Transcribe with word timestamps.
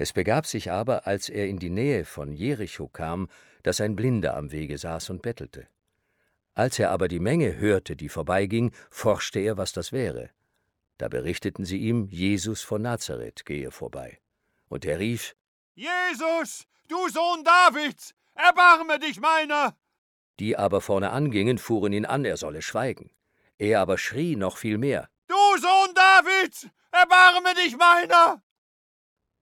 Es 0.00 0.12
begab 0.12 0.46
sich 0.46 0.70
aber, 0.70 1.08
als 1.08 1.28
er 1.28 1.48
in 1.48 1.58
die 1.58 1.70
Nähe 1.70 2.04
von 2.04 2.32
Jericho 2.32 2.86
kam, 2.86 3.28
dass 3.64 3.80
ein 3.80 3.96
Blinder 3.96 4.36
am 4.36 4.52
Wege 4.52 4.78
saß 4.78 5.10
und 5.10 5.22
bettelte. 5.22 5.66
Als 6.54 6.78
er 6.78 6.92
aber 6.92 7.08
die 7.08 7.18
Menge 7.18 7.56
hörte, 7.56 7.96
die 7.96 8.08
vorbeiging, 8.08 8.72
forschte 8.90 9.40
er, 9.40 9.56
was 9.56 9.72
das 9.72 9.90
wäre. 9.90 10.30
Da 10.98 11.08
berichteten 11.08 11.64
sie 11.64 11.78
ihm, 11.78 12.06
Jesus 12.10 12.62
von 12.62 12.82
Nazareth 12.82 13.44
gehe 13.44 13.72
vorbei. 13.72 14.20
Und 14.68 14.84
er 14.84 15.00
rief, 15.00 15.34
Jesus, 15.74 16.68
du 16.86 17.08
Sohn 17.08 17.42
Davids, 17.42 18.14
erbarme 18.34 19.00
dich 19.00 19.20
meiner! 19.20 19.76
Die 20.38 20.56
aber 20.56 20.80
vorne 20.80 21.10
angingen, 21.10 21.58
fuhren 21.58 21.92
ihn 21.92 22.06
an, 22.06 22.24
er 22.24 22.36
solle 22.36 22.62
schweigen. 22.62 23.10
Er 23.58 23.80
aber 23.80 23.98
schrie 23.98 24.36
noch 24.36 24.58
viel 24.58 24.78
mehr, 24.78 25.08
Du 25.26 25.34
Sohn 25.60 25.92
Davids, 25.94 26.68
erbarme 26.92 27.54
dich 27.54 27.76
meiner! 27.76 28.42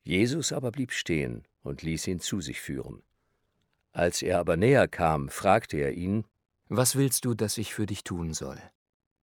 Jesus 0.07 0.53
aber 0.53 0.71
blieb 0.71 0.93
stehen 0.93 1.47
und 1.63 1.83
ließ 1.83 2.07
ihn 2.07 2.21
zu 2.21 2.41
sich 2.41 2.61
führen. 2.61 3.03
Als 3.93 4.23
er 4.23 4.39
aber 4.39 4.57
näher 4.57 4.87
kam, 4.89 5.29
fragte 5.29 5.79
er 5.79 5.93
ihn, 5.93 6.25
Was 6.69 6.95
willst 6.97 7.25
du, 7.25 7.35
dass 7.35 7.59
ich 7.59 7.75
für 7.75 7.87
dich 7.87 8.05
tun 8.05 8.33
soll? 8.33 8.61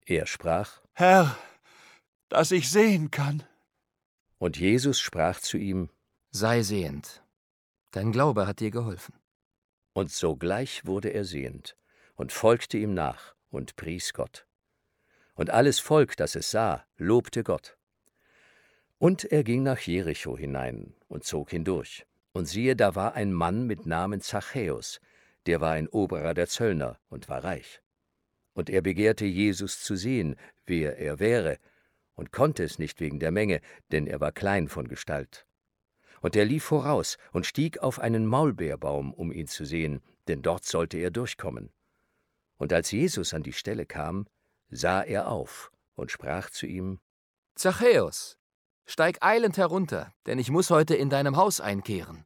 er 0.06 0.26
sprach, 0.26 0.82
Herr, 0.94 1.38
dass 2.30 2.52
ich 2.52 2.70
sehen 2.72 3.12
kann. 3.12 3.44
und 4.38 4.58
Jesus 4.58 5.00
sprach 5.00 5.40
zu 5.40 5.58
ihm, 5.58 5.90
Sei 6.32 6.62
sehend. 6.64 7.24
Dein 7.92 8.12
Glaube 8.12 8.48
hat 8.48 8.60
dir 8.60 8.72
geholfen. 8.72 9.16
und 9.94 10.12
sogleich 10.12 10.86
wurde 10.86 11.10
er 11.10 11.26
sehend 11.26 11.76
und 12.16 12.32
folgte 12.32 12.78
ihm 12.78 12.94
nach 12.94 13.36
und 13.50 13.76
pries 13.76 14.14
Gott. 14.14 14.46
Und 15.34 15.50
alles 15.50 15.80
Volk, 15.80 16.16
das 16.18 16.36
es 16.36 16.52
sah, 16.52 16.86
lobte 16.98 17.44
Gott. 17.44 17.78
Und 19.00 19.24
er 19.24 19.46
ging 19.46 19.64
nach 19.64 19.80
Jericho 19.80 20.38
hinein 20.38 20.94
und 21.08 21.24
zog 21.24 21.52
hindurch. 21.52 22.06
Und 22.34 22.48
siehe, 22.48 22.76
da 22.76 22.96
war 22.96 23.14
ein 23.16 23.34
Mann 23.34 23.66
mit 23.66 23.86
Namen 23.86 24.20
Zachäus, 24.22 25.00
der 25.46 25.62
war 25.62 25.72
ein 25.72 25.88
Oberer 25.88 26.34
der 26.34 26.48
Zöllner 26.48 27.00
und 27.10 27.30
war 27.30 27.44
reich. 27.44 27.82
Und 28.54 28.70
er 28.70 28.82
begehrte 28.82 29.26
Jesus 29.26 29.82
zu 29.82 29.96
sehen, 29.96 30.36
wer 30.66 30.98
er 30.98 31.20
wäre, 31.20 31.58
und 32.16 32.34
konnte 32.34 32.64
es 32.64 32.78
nicht 32.78 33.00
wegen 33.00 33.20
der 33.20 33.32
Menge, 33.32 33.62
denn 33.92 34.06
er 34.06 34.20
war 34.20 34.34
klein 34.34 34.68
von 34.68 34.90
Gestalt. 34.90 35.46
Und 36.20 36.36
er 36.36 36.44
lief 36.44 36.66
voraus 36.66 37.18
und 37.32 37.46
stieg 37.46 37.80
auf 37.80 38.00
einen 38.00 38.26
Maulbeerbaum, 38.26 39.14
um 39.14 39.32
ihn 39.32 39.48
zu 39.48 39.64
sehen, 39.64 40.02
denn 40.28 40.42
dort 40.42 40.66
sollte 40.66 40.98
er 40.98 41.12
durchkommen. 41.12 41.72
Und 42.58 42.74
als 42.74 42.92
Jesus 42.92 43.34
an 43.34 43.44
die 43.44 43.54
Stelle 43.54 43.86
kam, 43.86 44.28
sah 44.70 45.02
er 45.02 45.30
auf 45.30 45.72
und 45.96 46.12
sprach 46.12 46.50
zu 46.50 46.68
ihm, 46.68 47.00
Zachäus, 47.56 48.38
steig 48.90 49.20
eilend 49.22 49.58
herunter, 49.58 50.12
denn 50.26 50.40
ich 50.40 50.50
muss 50.50 50.72
heute 50.72 50.96
in 50.96 51.12
deinem 51.12 51.38
Haus 51.38 51.62
einkehren. 51.62 52.26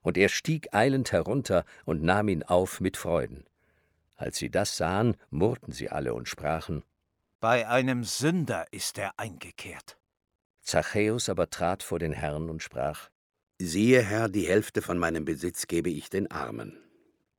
Und 0.00 0.16
er 0.16 0.30
stieg 0.30 0.74
eilend 0.74 1.12
herunter 1.12 1.64
und 1.84 2.02
nahm 2.02 2.28
ihn 2.28 2.42
auf 2.42 2.80
mit 2.80 2.96
Freuden. 2.96 3.44
Als 4.16 4.38
sie 4.38 4.50
das 4.50 4.78
sahen, 4.78 5.16
murrten 5.28 5.72
sie 5.72 5.90
alle 5.90 6.14
und 6.14 6.26
sprachen, 6.26 6.84
Bei 7.40 7.68
einem 7.68 8.02
Sünder 8.02 8.66
ist 8.72 8.96
er 8.96 9.18
eingekehrt. 9.18 9.98
Zachäus 10.62 11.28
aber 11.28 11.50
trat 11.50 11.82
vor 11.82 11.98
den 11.98 12.12
Herrn 12.12 12.48
und 12.48 12.62
sprach, 12.62 13.10
Siehe, 13.58 14.02
Herr, 14.02 14.28
die 14.28 14.48
Hälfte 14.48 14.80
von 14.80 14.98
meinem 14.98 15.24
Besitz 15.24 15.66
gebe 15.66 15.90
ich 15.90 16.08
den 16.08 16.30
Armen. 16.30 16.78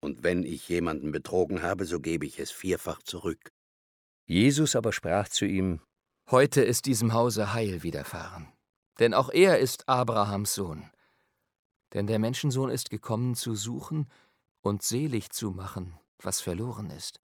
Und 0.02 0.24
wenn 0.24 0.44
ich 0.44 0.70
jemanden 0.70 1.12
betrogen 1.12 1.64
habe, 1.64 1.86
so 1.86 2.00
gebe 2.00 2.26
ich 2.26 2.40
es 2.40 2.52
vierfach 2.52 3.02
zurück. 3.02 3.52
Jesus 4.26 4.76
aber 4.76 4.94
sprach 4.94 5.28
zu 5.30 5.46
ihm, 5.46 5.82
Heute 6.32 6.62
ist 6.62 6.86
diesem 6.86 7.14
Hause 7.14 7.54
Heil 7.54 7.82
widerfahren. 7.82 8.54
Denn 9.00 9.16
auch 9.16 9.32
er 9.32 9.58
ist 9.58 9.90
Abrahams 9.90 10.54
Sohn. 10.54 10.92
Denn 11.96 12.06
der 12.06 12.20
Menschensohn 12.20 12.70
ist 12.70 12.92
gekommen, 12.92 13.34
zu 13.34 13.56
suchen 13.56 14.08
und 14.62 14.84
selig 14.84 15.32
zu 15.32 15.50
machen, 15.50 15.98
was 16.22 16.40
verloren 16.40 16.92
ist. 16.92 17.20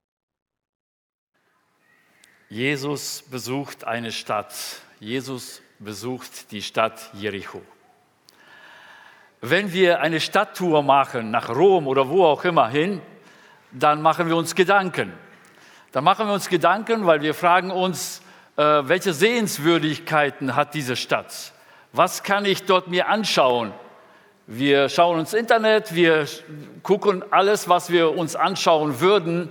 Jesus 2.49 3.21
besucht 3.29 3.83
eine 3.83 4.11
Stadt. 4.11 4.55
Jesus 4.99 5.61
besucht 5.77 6.51
die 6.51 6.63
Stadt 6.63 7.11
Jericho. 7.13 7.61
Wenn 9.39 9.71
wir 9.71 9.99
eine 9.99 10.19
Stadttour 10.19 10.81
machen, 10.81 11.29
nach 11.29 11.49
Rom 11.49 11.85
oder 11.85 12.09
wo 12.09 12.25
auch 12.25 12.43
immer 12.43 12.69
hin, 12.69 13.03
dann 13.71 14.01
machen 14.01 14.29
wir 14.29 14.35
uns 14.35 14.55
Gedanken. 14.55 15.13
Dann 15.91 16.03
machen 16.03 16.25
wir 16.25 16.33
uns 16.33 16.49
Gedanken, 16.49 17.05
weil 17.05 17.21
wir 17.21 17.35
fragen 17.35 17.69
uns, 17.69 18.23
äh, 18.57 18.61
welche 18.61 19.13
Sehenswürdigkeiten 19.13 20.55
hat 20.55 20.73
diese 20.73 20.95
Stadt? 20.95 21.53
Was 21.91 22.23
kann 22.23 22.45
ich 22.45 22.63
dort 22.65 22.87
mir 22.87 23.07
anschauen? 23.07 23.73
Wir 24.47 24.89
schauen 24.89 25.19
uns 25.19 25.33
Internet, 25.33 25.95
wir 25.95 26.27
gucken 26.83 27.23
alles, 27.31 27.67
was 27.67 27.89
wir 27.89 28.15
uns 28.15 28.35
anschauen 28.35 28.99
würden, 28.99 29.49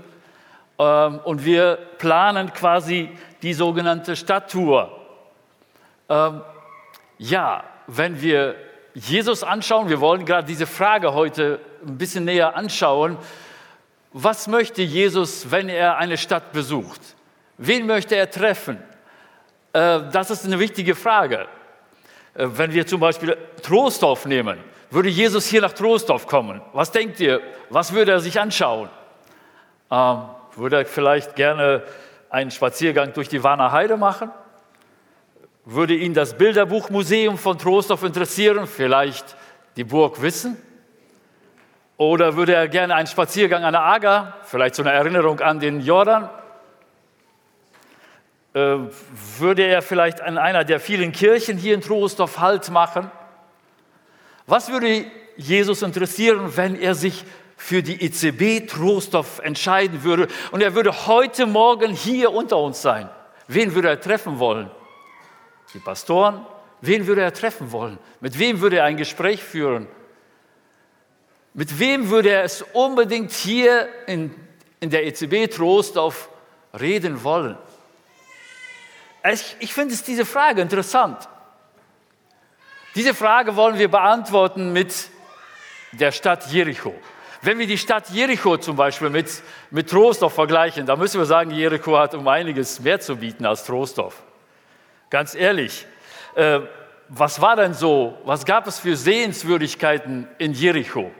ähm, 0.78 1.20
und 1.24 1.44
wir 1.44 1.78
planen 1.98 2.52
quasi 2.52 3.10
die 3.42 3.54
sogenannte 3.54 4.16
Stadttour. 4.16 5.00
Ähm, 6.08 6.42
ja, 7.18 7.64
wenn 7.86 8.20
wir 8.20 8.56
Jesus 8.94 9.42
anschauen, 9.42 9.88
wir 9.88 10.00
wollen 10.00 10.24
gerade 10.24 10.46
diese 10.46 10.66
Frage 10.66 11.14
heute 11.14 11.60
ein 11.86 11.98
bisschen 11.98 12.24
näher 12.24 12.56
anschauen. 12.56 13.18
Was 14.12 14.46
möchte 14.46 14.82
Jesus, 14.82 15.50
wenn 15.50 15.68
er 15.68 15.96
eine 15.98 16.16
Stadt 16.16 16.52
besucht? 16.52 17.00
Wen 17.58 17.86
möchte 17.86 18.16
er 18.16 18.30
treffen? 18.30 18.78
Äh, 19.74 20.02
das 20.12 20.30
ist 20.30 20.46
eine 20.46 20.58
wichtige 20.58 20.94
Frage. 20.94 21.46
Äh, 22.34 22.46
wenn 22.54 22.72
wir 22.72 22.86
zum 22.86 23.00
Beispiel 23.00 23.36
Trostorf 23.62 24.24
nehmen, 24.24 24.58
würde 24.90 25.08
Jesus 25.08 25.46
hier 25.46 25.60
nach 25.60 25.72
Trostorf 25.72 26.26
kommen? 26.26 26.62
Was 26.72 26.92
denkt 26.92 27.18
ihr? 27.20 27.40
Was 27.68 27.92
würde 27.92 28.12
er 28.12 28.20
sich 28.20 28.40
anschauen? 28.40 28.88
Ähm, 29.90 30.22
würde 30.54 30.78
er 30.78 30.86
vielleicht 30.86 31.34
gerne 31.34 31.82
einen 32.30 32.52
Spaziergang 32.52 33.12
durch 33.12 33.28
die 33.28 33.42
Warner 33.42 33.72
Heide 33.72 33.96
machen? 33.96 34.30
Würde 35.64 35.94
ihn 35.94 36.14
das 36.14 36.34
Bilderbuchmuseum 36.34 37.36
von 37.36 37.58
Trostorf 37.58 38.04
interessieren? 38.04 38.68
Vielleicht 38.68 39.36
die 39.76 39.84
Burg 39.84 40.22
Wissen? 40.22 40.56
Oder 41.96 42.36
würde 42.36 42.54
er 42.54 42.68
gerne 42.68 42.94
einen 42.94 43.06
Spaziergang 43.08 43.64
an 43.64 43.72
der 43.72 43.82
Aga, 43.82 44.34
vielleicht 44.44 44.76
so 44.76 44.82
eine 44.82 44.92
Erinnerung 44.92 45.40
an 45.40 45.58
den 45.58 45.80
Jordan? 45.80 46.28
Äh, 48.54 48.78
würde 49.38 49.64
er 49.64 49.82
vielleicht 49.82 50.20
an 50.20 50.38
einer 50.38 50.64
der 50.64 50.78
vielen 50.78 51.10
Kirchen 51.10 51.58
hier 51.58 51.74
in 51.74 51.80
Trostorf 51.80 52.38
Halt 52.38 52.70
machen? 52.70 53.10
Was 54.46 54.70
würde 54.70 55.06
Jesus 55.36 55.82
interessieren, 55.82 56.56
wenn 56.56 56.76
er 56.76 56.94
sich 56.94 57.24
für 57.56 57.82
die 57.82 58.04
ICB 58.04 58.68
Trostorf 58.68 59.40
entscheiden 59.40 60.04
würde 60.04 60.28
und 60.52 60.62
er 60.62 60.76
würde 60.76 61.06
heute 61.06 61.46
Morgen 61.46 61.92
hier 61.92 62.32
unter 62.32 62.58
uns 62.58 62.80
sein? 62.80 63.08
Wen 63.48 63.74
würde 63.74 63.88
er 63.88 64.00
treffen 64.00 64.38
wollen? 64.38 64.70
Die 65.72 65.80
Pastoren? 65.80 66.46
Wen 66.80 67.08
würde 67.08 67.22
er 67.22 67.32
treffen 67.32 67.72
wollen? 67.72 67.98
Mit 68.20 68.38
wem 68.38 68.60
würde 68.60 68.76
er 68.76 68.84
ein 68.84 68.96
Gespräch 68.96 69.42
führen? 69.42 69.88
Mit 71.54 71.80
wem 71.80 72.08
würde 72.08 72.30
er 72.30 72.44
es 72.44 72.62
unbedingt 72.72 73.32
hier 73.32 73.88
in, 74.06 74.32
in 74.78 74.90
der 74.90 75.06
ECB 75.06 75.50
Trostorf 75.50 76.28
reden 76.78 77.24
wollen? 77.24 77.56
Ich, 79.32 79.56
ich 79.58 79.72
finde 79.72 79.94
diese 79.96 80.26
Frage 80.26 80.60
interessant. 80.60 81.28
Diese 82.94 83.14
Frage 83.14 83.56
wollen 83.56 83.78
wir 83.78 83.88
beantworten 83.88 84.72
mit 84.72 85.08
der 85.92 86.12
Stadt 86.12 86.46
Jericho. 86.48 86.94
Wenn 87.42 87.58
wir 87.58 87.66
die 87.66 87.78
Stadt 87.78 88.10
Jericho 88.10 88.56
zum 88.56 88.76
Beispiel 88.76 89.10
mit, 89.10 89.28
mit 89.70 89.90
Trostorf 89.90 90.34
vergleichen, 90.34 90.86
dann 90.86 90.98
müssen 90.98 91.18
wir 91.20 91.26
sagen, 91.26 91.50
Jericho 91.50 91.98
hat 91.98 92.14
um 92.14 92.26
einiges 92.28 92.80
mehr 92.80 93.00
zu 93.00 93.16
bieten 93.16 93.44
als 93.44 93.64
Trostorf. 93.64 94.22
Ganz 95.10 95.34
ehrlich, 95.34 95.86
äh, 96.34 96.60
was 97.08 97.40
war 97.40 97.56
denn 97.56 97.74
so, 97.74 98.18
was 98.24 98.44
gab 98.44 98.66
es 98.66 98.78
für 98.78 98.96
Sehenswürdigkeiten 98.96 100.28
in 100.38 100.52
Jericho? 100.52 101.10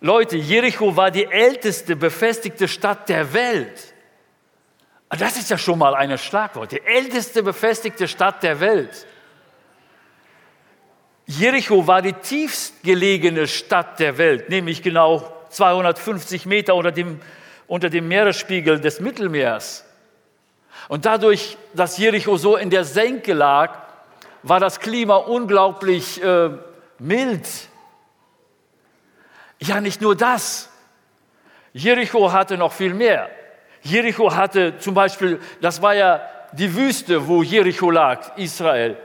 Leute, 0.00 0.36
Jericho 0.36 0.96
war 0.96 1.10
die 1.10 1.24
älteste 1.26 1.96
befestigte 1.96 2.68
Stadt 2.68 3.08
der 3.08 3.32
Welt. 3.32 3.94
Das 5.08 5.36
ist 5.36 5.50
ja 5.50 5.58
schon 5.58 5.78
mal 5.78 5.94
ein 5.94 6.16
Schlagwort. 6.18 6.72
Die 6.72 6.82
älteste 6.82 7.42
befestigte 7.42 8.08
Stadt 8.08 8.42
der 8.42 8.60
Welt. 8.60 9.06
Jericho 11.26 11.86
war 11.86 12.02
die 12.02 12.12
tiefst 12.12 12.82
gelegene 12.82 13.46
Stadt 13.46 13.98
der 13.98 14.18
Welt, 14.18 14.48
nämlich 14.48 14.82
genau 14.82 15.32
250 15.50 16.46
Meter 16.46 16.74
unter 16.74 16.92
dem, 16.92 17.20
unter 17.66 17.90
dem 17.90 18.08
Meeresspiegel 18.08 18.80
des 18.80 19.00
Mittelmeers. 19.00 19.84
Und 20.88 21.04
dadurch, 21.04 21.56
dass 21.74 21.98
Jericho 21.98 22.36
so 22.36 22.56
in 22.56 22.70
der 22.70 22.84
Senke 22.84 23.32
lag, 23.32 23.76
war 24.42 24.60
das 24.60 24.78
Klima 24.78 25.16
unglaublich 25.16 26.22
äh, 26.22 26.50
mild. 26.98 27.48
Ja, 29.58 29.80
nicht 29.80 30.00
nur 30.00 30.14
das. 30.14 30.70
Jericho 31.72 32.30
hatte 32.32 32.56
noch 32.56 32.72
viel 32.72 32.94
mehr. 32.94 33.30
Jericho 33.86 34.34
hatte 34.34 34.78
zum 34.78 34.94
Beispiel, 34.94 35.40
das 35.60 35.80
war 35.80 35.94
ja 35.94 36.20
die 36.52 36.74
Wüste, 36.74 37.28
wo 37.28 37.42
Jericho 37.42 37.90
lag, 37.90 38.36
Israel. 38.36 38.96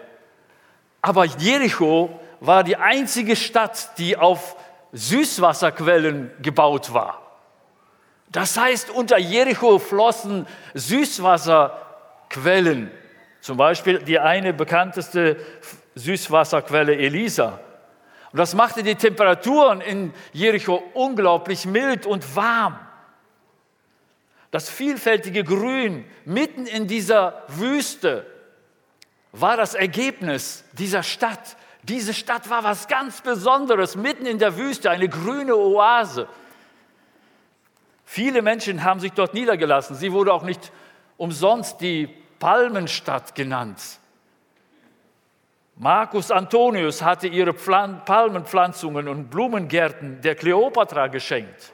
Aber 1.01 1.25
Jericho 1.25 2.18
war 2.39 2.63
die 2.63 2.78
einzige 2.78 3.36
Stadt, 3.36 3.98
die 3.98 4.16
auf 4.18 4.56
Süßwasserquellen 4.94 6.31
gebaut 6.42 6.94
war. 6.94 7.19
Das 8.30 8.57
heißt, 8.57 8.92
unter 8.92 9.18
Jericho 9.18 9.80
flossen 9.80 10.48
Süßwasserquellen. 10.74 12.89
Zum 13.42 13.57
Beispiel 13.57 14.00
die 14.00 14.19
eine 14.19 14.54
bekannteste 14.54 15.36
Süßwasserquelle 15.95 16.95
Elisa. 16.95 17.60
Und 18.31 18.39
das 18.39 18.56
machte 18.56 18.84
die 18.84 18.95
Temperaturen 18.95 19.81
in 19.81 20.13
Jericho 20.31 20.81
unglaublich 20.94 21.66
mild 21.66 22.06
und 22.06 22.34
warm. 22.36 22.80
Das 24.51 24.69
vielfältige 24.69 25.45
Grün 25.45 26.06
mitten 26.25 26.65
in 26.65 26.88
dieser 26.88 27.44
Wüste 27.48 28.25
war 29.31 29.56
das 29.56 29.74
Ergebnis 29.74 30.65
dieser 30.74 31.03
Stadt. 31.03 31.56
Diese 31.83 32.13
Stadt 32.13 32.50
war 32.50 32.63
was 32.63 32.88
ganz 32.88 33.21
Besonderes, 33.21 33.95
mitten 33.95 34.25
in 34.25 34.39
der 34.39 34.57
Wüste, 34.57 34.92
eine 34.92 35.07
grüne 35.07 35.56
Oase. 35.56 36.27
Viele 38.06 38.42
Menschen 38.42 38.83
haben 38.83 39.00
sich 39.00 39.13
dort 39.13 39.33
niedergelassen. 39.33 39.95
Sie 39.95 40.12
wurde 40.12 40.33
auch 40.33 40.44
nicht 40.44 40.71
umsonst 41.15 41.80
die 41.80 42.09
Palmenstadt 42.39 43.33
genannt. 43.36 43.80
Marcus 45.77 46.30
Antonius 46.30 47.01
hatte 47.01 47.27
ihre 47.27 47.53
Palmenpflanzungen 47.53 49.07
und 49.07 49.30
Blumengärten 49.30 50.19
der 50.21 50.36
Kleopatra 50.36 51.07
geschenkt. 51.07 51.71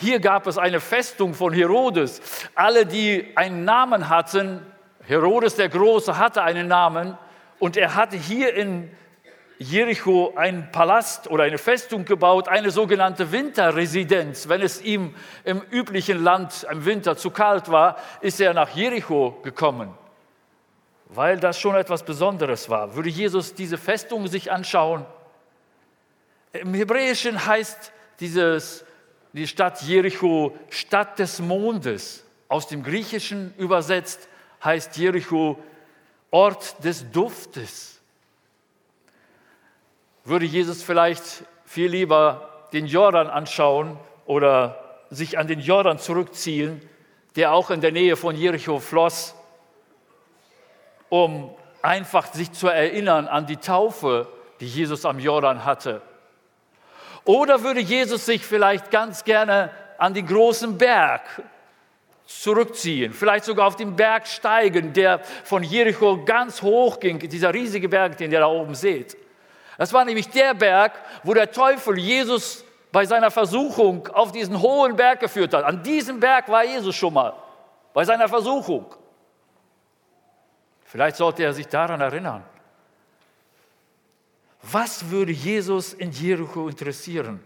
Hier 0.00 0.20
gab 0.20 0.46
es 0.46 0.58
eine 0.58 0.78
Festung 0.78 1.34
von 1.34 1.52
Herodes. 1.52 2.20
Alle, 2.54 2.86
die 2.86 3.32
einen 3.34 3.64
Namen 3.64 4.08
hatten, 4.08 4.64
Herodes 5.02 5.56
der 5.56 5.68
Große 5.68 6.16
hatte 6.16 6.40
einen 6.42 6.68
Namen 6.68 7.18
und 7.58 7.76
er 7.76 7.96
hatte 7.96 8.16
hier 8.16 8.54
in 8.54 8.94
Jericho 9.58 10.34
einen 10.36 10.70
Palast 10.70 11.28
oder 11.28 11.42
eine 11.42 11.58
Festung 11.58 12.04
gebaut, 12.04 12.46
eine 12.46 12.70
sogenannte 12.70 13.32
Winterresidenz. 13.32 14.48
Wenn 14.48 14.62
es 14.62 14.80
ihm 14.80 15.16
im 15.42 15.62
üblichen 15.62 16.22
Land 16.22 16.64
im 16.70 16.84
Winter 16.84 17.16
zu 17.16 17.32
kalt 17.32 17.68
war, 17.68 17.96
ist 18.20 18.40
er 18.40 18.54
nach 18.54 18.68
Jericho 18.68 19.40
gekommen, 19.42 19.92
weil 21.06 21.40
das 21.40 21.58
schon 21.58 21.74
etwas 21.74 22.04
Besonderes 22.04 22.70
war. 22.70 22.94
Würde 22.94 23.08
Jesus 23.08 23.52
diese 23.52 23.78
Festung 23.78 24.28
sich 24.28 24.52
anschauen? 24.52 25.04
Im 26.52 26.72
Hebräischen 26.72 27.44
heißt 27.46 27.92
dieses 28.20 28.84
die 29.38 29.46
Stadt 29.46 29.80
Jericho 29.82 30.52
Stadt 30.68 31.18
des 31.18 31.38
Mondes. 31.38 32.24
Aus 32.48 32.66
dem 32.66 32.82
Griechischen 32.82 33.54
übersetzt 33.56 34.28
heißt 34.64 34.96
Jericho 34.96 35.58
Ort 36.30 36.82
des 36.84 37.10
Duftes. 37.12 38.00
Würde 40.24 40.44
Jesus 40.44 40.82
vielleicht 40.82 41.22
viel 41.64 41.90
lieber 41.90 42.66
den 42.72 42.86
Jordan 42.86 43.28
anschauen 43.28 43.96
oder 44.26 45.04
sich 45.10 45.38
an 45.38 45.46
den 45.46 45.60
Jordan 45.60 45.98
zurückziehen, 45.98 46.82
der 47.36 47.52
auch 47.52 47.70
in 47.70 47.80
der 47.80 47.92
Nähe 47.92 48.16
von 48.16 48.34
Jericho 48.34 48.80
floss, 48.80 49.34
um 51.08 51.54
einfach 51.80 52.32
sich 52.34 52.52
zu 52.52 52.66
erinnern 52.66 53.28
an 53.28 53.46
die 53.46 53.56
Taufe, 53.56 54.26
die 54.58 54.66
Jesus 54.66 55.04
am 55.04 55.20
Jordan 55.20 55.64
hatte. 55.64 56.02
Oder 57.28 57.62
würde 57.62 57.80
Jesus 57.80 58.24
sich 58.24 58.42
vielleicht 58.42 58.90
ganz 58.90 59.22
gerne 59.22 59.70
an 59.98 60.14
den 60.14 60.26
großen 60.26 60.78
Berg 60.78 61.20
zurückziehen, 62.24 63.12
vielleicht 63.12 63.44
sogar 63.44 63.66
auf 63.66 63.76
den 63.76 63.96
Berg 63.96 64.26
steigen, 64.26 64.94
der 64.94 65.20
von 65.44 65.62
Jericho 65.62 66.24
ganz 66.24 66.62
hoch 66.62 66.98
ging, 66.98 67.18
dieser 67.18 67.52
riesige 67.52 67.86
Berg, 67.86 68.16
den 68.16 68.32
ihr 68.32 68.40
da 68.40 68.46
oben 68.46 68.74
seht. 68.74 69.14
Das 69.76 69.92
war 69.92 70.06
nämlich 70.06 70.30
der 70.30 70.54
Berg, 70.54 70.92
wo 71.22 71.34
der 71.34 71.52
Teufel 71.52 71.98
Jesus 71.98 72.64
bei 72.92 73.04
seiner 73.04 73.30
Versuchung 73.30 74.08
auf 74.08 74.32
diesen 74.32 74.62
hohen 74.62 74.96
Berg 74.96 75.20
geführt 75.20 75.52
hat. 75.52 75.64
An 75.64 75.82
diesem 75.82 76.20
Berg 76.20 76.48
war 76.48 76.64
Jesus 76.64 76.96
schon 76.96 77.12
mal, 77.12 77.34
bei 77.92 78.06
seiner 78.06 78.30
Versuchung. 78.30 78.86
Vielleicht 80.86 81.16
sollte 81.16 81.42
er 81.42 81.52
sich 81.52 81.68
daran 81.68 82.00
erinnern. 82.00 82.42
Was 84.62 85.10
würde 85.10 85.32
Jesus 85.32 85.92
in 85.92 86.10
Jericho 86.10 86.68
interessieren? 86.68 87.40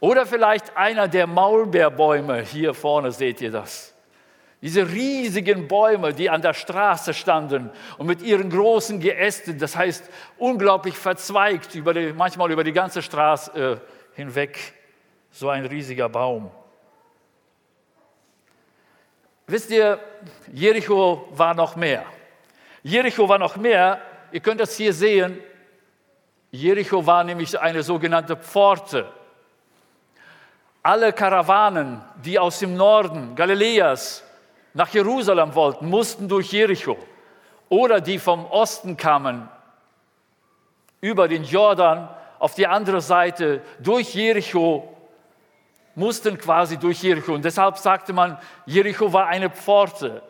Oder 0.00 0.26
vielleicht 0.26 0.76
einer 0.76 1.08
der 1.08 1.26
Maulbeerbäume, 1.26 2.42
hier 2.42 2.74
vorne 2.74 3.12
seht 3.12 3.40
ihr 3.40 3.50
das. 3.50 3.94
Diese 4.62 4.90
riesigen 4.90 5.68
Bäume, 5.68 6.12
die 6.12 6.28
an 6.28 6.42
der 6.42 6.52
Straße 6.52 7.14
standen 7.14 7.70
und 7.96 8.06
mit 8.06 8.20
ihren 8.20 8.50
großen 8.50 9.00
Geästen, 9.00 9.58
das 9.58 9.74
heißt 9.74 10.04
unglaublich 10.36 10.96
verzweigt, 10.96 11.74
über 11.74 11.94
die, 11.94 12.12
manchmal 12.12 12.50
über 12.50 12.62
die 12.62 12.72
ganze 12.72 13.00
Straße 13.00 13.80
äh, 13.80 14.16
hinweg, 14.16 14.74
so 15.30 15.48
ein 15.48 15.64
riesiger 15.64 16.10
Baum. 16.10 16.50
Wisst 19.46 19.70
ihr, 19.70 19.98
Jericho 20.52 21.26
war 21.32 21.54
noch 21.54 21.76
mehr. 21.76 22.04
Jericho 22.82 23.28
war 23.28 23.38
noch 23.38 23.56
mehr, 23.56 24.00
ihr 24.30 24.40
könnt 24.40 24.60
das 24.60 24.76
hier 24.76 24.92
sehen, 24.92 25.38
Jericho 26.50 27.06
war 27.06 27.22
nämlich 27.22 27.58
eine 27.58 27.82
sogenannte 27.82 28.36
Pforte. 28.36 29.06
Alle 30.82 31.12
Karawanen, 31.12 32.02
die 32.24 32.38
aus 32.38 32.58
dem 32.58 32.76
Norden 32.76 33.36
Galiläas 33.36 34.24
nach 34.74 34.88
Jerusalem 34.88 35.54
wollten, 35.54 35.88
mussten 35.88 36.28
durch 36.28 36.52
Jericho. 36.52 36.96
Oder 37.68 38.00
die 38.00 38.18
vom 38.18 38.46
Osten 38.46 38.96
kamen, 38.96 39.48
über 41.00 41.28
den 41.28 41.44
Jordan 41.44 42.08
auf 42.38 42.54
die 42.54 42.66
andere 42.66 43.00
Seite, 43.00 43.62
durch 43.78 44.14
Jericho, 44.14 44.96
mussten 45.94 46.36
quasi 46.36 46.78
durch 46.78 47.02
Jericho. 47.02 47.32
Und 47.34 47.44
deshalb 47.44 47.78
sagte 47.78 48.12
man, 48.12 48.38
Jericho 48.66 49.12
war 49.12 49.26
eine 49.28 49.50
Pforte. 49.50 50.22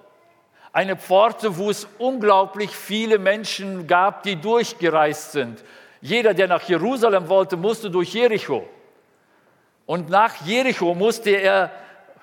Eine 0.73 0.97
Pforte, 0.97 1.57
wo 1.57 1.71
es 1.71 1.89
unglaublich 1.99 2.77
viele 2.77 3.19
Menschen 3.19 3.87
gab, 3.87 4.23
die 4.23 4.37
durchgereist 4.37 5.33
sind 5.33 5.65
jeder, 6.00 6.35
der 6.35 6.49
nach 6.49 6.62
Jerusalem 6.62 7.29
wollte, 7.29 7.56
musste 7.56 7.91
durch 7.91 8.14
Jericho. 8.14 8.69
Und 9.87 10.08
nach 10.08 10.37
Jericho 10.47 10.94
musste 10.94 11.31
er 11.31 11.70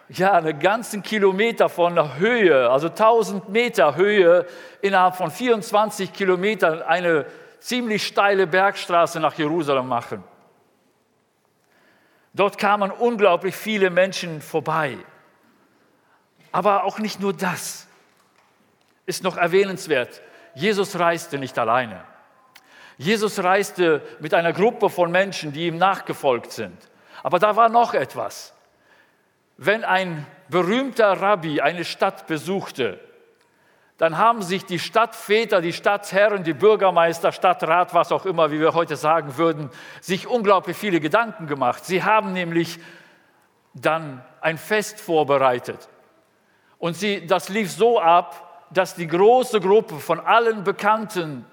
ja 0.10 0.34
einen 0.34 0.58
ganzen 0.60 1.04
Kilometer 1.04 1.70
von 1.70 2.18
Höhe, 2.18 2.70
also 2.70 2.88
1000 2.88 3.50
Meter 3.50 3.96
Höhe, 3.96 4.46
innerhalb 4.82 5.16
von 5.16 5.30
24 5.30 6.14
Kilometern 6.14 6.82
eine 6.82 7.26
ziemlich 7.60 8.08
steile 8.08 8.48
Bergstraße 8.48 9.20
nach 9.20 9.34
Jerusalem 9.34 9.88
machen. 9.88 10.24
Dort 12.34 12.58
kamen 12.58 12.92
unglaublich 12.92 13.56
viele 13.56 13.90
Menschen 13.90 14.42
vorbei. 14.42 14.98
Aber 16.52 16.86
auch 16.86 17.00
nicht 17.00 17.20
nur 17.20 17.34
das 17.34 17.88
ist 19.06 19.24
noch 19.24 19.38
erwähnenswert. 19.38 20.22
Jesus 20.54 20.98
reiste 20.98 21.38
nicht 21.38 21.58
alleine. 21.58 22.04
Jesus 22.98 23.44
reiste 23.44 24.02
mit 24.20 24.34
einer 24.34 24.54
Gruppe 24.54 24.90
von 24.90 25.12
Menschen, 25.12 25.54
die 25.54 25.68
ihm 25.68 25.78
nachgefolgt 25.78 26.52
sind. 26.52 26.78
Aber 27.24 27.40
da 27.40 27.56
war 27.56 27.70
noch 27.70 27.94
etwas. 27.94 28.54
Wenn 29.58 29.84
ein 29.84 30.26
berühmter 30.50 31.14
Rabbi 31.14 31.62
eine 31.62 31.86
Stadt 31.86 32.28
besuchte, 32.28 33.00
dann 33.98 34.18
haben 34.18 34.44
sich 34.44 34.66
die 34.66 34.78
Stadtväter, 34.78 35.60
die 35.60 35.74
Stadtherren, 35.74 36.44
die 36.44 36.54
Bürgermeister, 36.54 37.32
Stadtrat, 37.32 37.96
was 37.96 38.12
auch 38.12 38.26
immer, 38.26 38.52
wie 38.52 38.60
wir 38.60 38.76
heute 38.76 38.96
sagen 38.96 39.38
würden, 39.38 39.72
sich 40.02 40.28
unglaublich 40.28 40.78
viele 40.78 41.00
Gedanken 41.00 41.48
gemacht. 41.48 41.84
Sie 41.84 42.04
haben 42.04 42.34
nämlich 42.34 42.80
dann 43.74 44.24
ein 44.42 44.58
Fest 44.60 45.00
vorbereitet. 45.02 45.90
Und 46.78 46.96
sie, 46.96 47.26
das 47.26 47.50
lief 47.50 47.72
so 47.72 48.00
ab, 48.00 48.68
dass 48.72 48.94
die 48.94 49.08
große 49.08 49.60
Gruppe 49.60 49.96
von 49.96 50.20
allen 50.20 50.64
Bekannten 50.64 51.46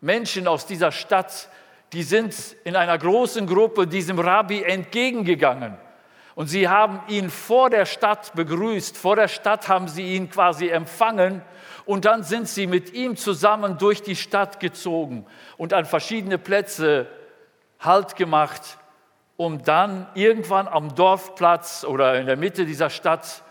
Menschen 0.00 0.48
aus 0.48 0.66
dieser 0.66 0.92
Stadt, 0.92 1.48
die 1.92 2.02
sind 2.02 2.34
in 2.64 2.76
einer 2.76 2.96
großen 2.96 3.46
Gruppe 3.46 3.86
diesem 3.86 4.18
Rabbi 4.18 4.62
entgegengegangen. 4.62 5.76
Und 6.34 6.46
sie 6.46 6.68
haben 6.68 7.00
ihn 7.08 7.28
vor 7.28 7.68
der 7.68 7.84
Stadt 7.84 8.32
begrüßt. 8.34 8.96
Vor 8.96 9.16
der 9.16 9.28
Stadt 9.28 9.68
haben 9.68 9.88
sie 9.88 10.14
ihn 10.14 10.30
quasi 10.30 10.68
empfangen. 10.68 11.42
Und 11.84 12.04
dann 12.04 12.22
sind 12.22 12.48
sie 12.48 12.66
mit 12.66 12.92
ihm 12.92 13.16
zusammen 13.16 13.76
durch 13.78 14.02
die 14.02 14.16
Stadt 14.16 14.60
gezogen 14.60 15.26
und 15.56 15.72
an 15.72 15.84
verschiedene 15.84 16.38
Plätze 16.38 17.08
Halt 17.80 18.16
gemacht, 18.16 18.78
um 19.38 19.62
dann 19.62 20.06
irgendwann 20.14 20.68
am 20.68 20.94
Dorfplatz 20.94 21.84
oder 21.84 22.20
in 22.20 22.26
der 22.26 22.36
Mitte 22.36 22.66
dieser 22.66 22.90
Stadt 22.90 23.42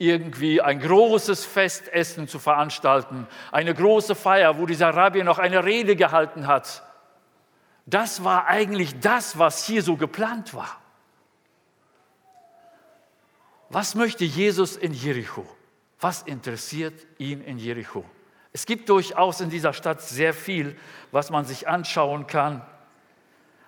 irgendwie 0.00 0.62
ein 0.62 0.80
großes 0.80 1.44
Festessen 1.44 2.26
zu 2.26 2.38
veranstalten, 2.38 3.28
eine 3.52 3.74
große 3.74 4.14
Feier, 4.14 4.58
wo 4.58 4.64
dieser 4.64 4.88
Rabbi 4.88 5.22
noch 5.22 5.38
eine 5.38 5.62
Rede 5.62 5.94
gehalten 5.94 6.46
hat. 6.46 6.82
Das 7.84 8.24
war 8.24 8.46
eigentlich 8.46 8.98
das, 9.00 9.38
was 9.38 9.66
hier 9.66 9.82
so 9.82 9.96
geplant 9.96 10.54
war. 10.54 10.80
Was 13.68 13.94
möchte 13.94 14.24
Jesus 14.24 14.74
in 14.76 14.94
Jericho? 14.94 15.46
Was 16.00 16.22
interessiert 16.22 17.06
ihn 17.18 17.42
in 17.42 17.58
Jericho? 17.58 18.02
Es 18.54 18.64
gibt 18.64 18.88
durchaus 18.88 19.42
in 19.42 19.50
dieser 19.50 19.74
Stadt 19.74 20.00
sehr 20.00 20.32
viel, 20.32 20.78
was 21.12 21.28
man 21.28 21.44
sich 21.44 21.68
anschauen 21.68 22.26
kann, 22.26 22.62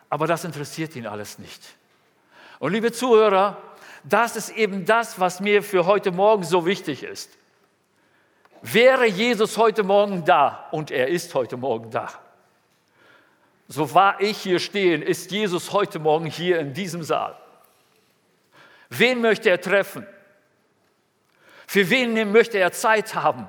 aber 0.09 0.27
das 0.27 0.45
interessiert 0.45 0.97
ihn 0.97 1.07
alles 1.07 1.39
nicht. 1.39 1.63
Und 2.59 2.73
liebe 2.73 2.91
Zuhörer, 2.91 3.59
das 4.05 4.37
ist 4.37 4.51
eben 4.51 4.85
das, 4.85 5.21
was 5.21 5.41
mir 5.41 5.63
für 5.63 5.87
heute 5.87 6.11
Morgen 6.11 6.45
so 6.45 6.67
wichtig 6.67 7.03
ist. 7.03 7.31
Wäre 8.63 9.07
Jesus 9.07 9.57
heute 9.57 9.83
Morgen 9.83 10.25
da, 10.25 10.69
und 10.71 10.91
er 10.91 11.09
ist 11.09 11.35
heute 11.35 11.57
Morgen 11.57 11.91
da, 11.91 12.09
so 13.69 13.95
wahr 13.95 14.21
ich 14.21 14.39
hier 14.39 14.59
stehen, 14.59 15.03
ist 15.03 15.31
Jesus 15.31 15.73
heute 15.73 15.99
Morgen 15.99 16.27
hier 16.27 16.61
in 16.61 16.75
diesem 16.75 17.03
Saal. 17.03 17.37
Wen 18.91 19.21
möchte 19.21 19.49
er 19.49 19.61
treffen? 19.61 20.07
Für 21.67 21.89
wen 21.89 22.31
möchte 22.33 22.59
er 22.59 22.73
Zeit 22.73 23.15
haben? 23.15 23.49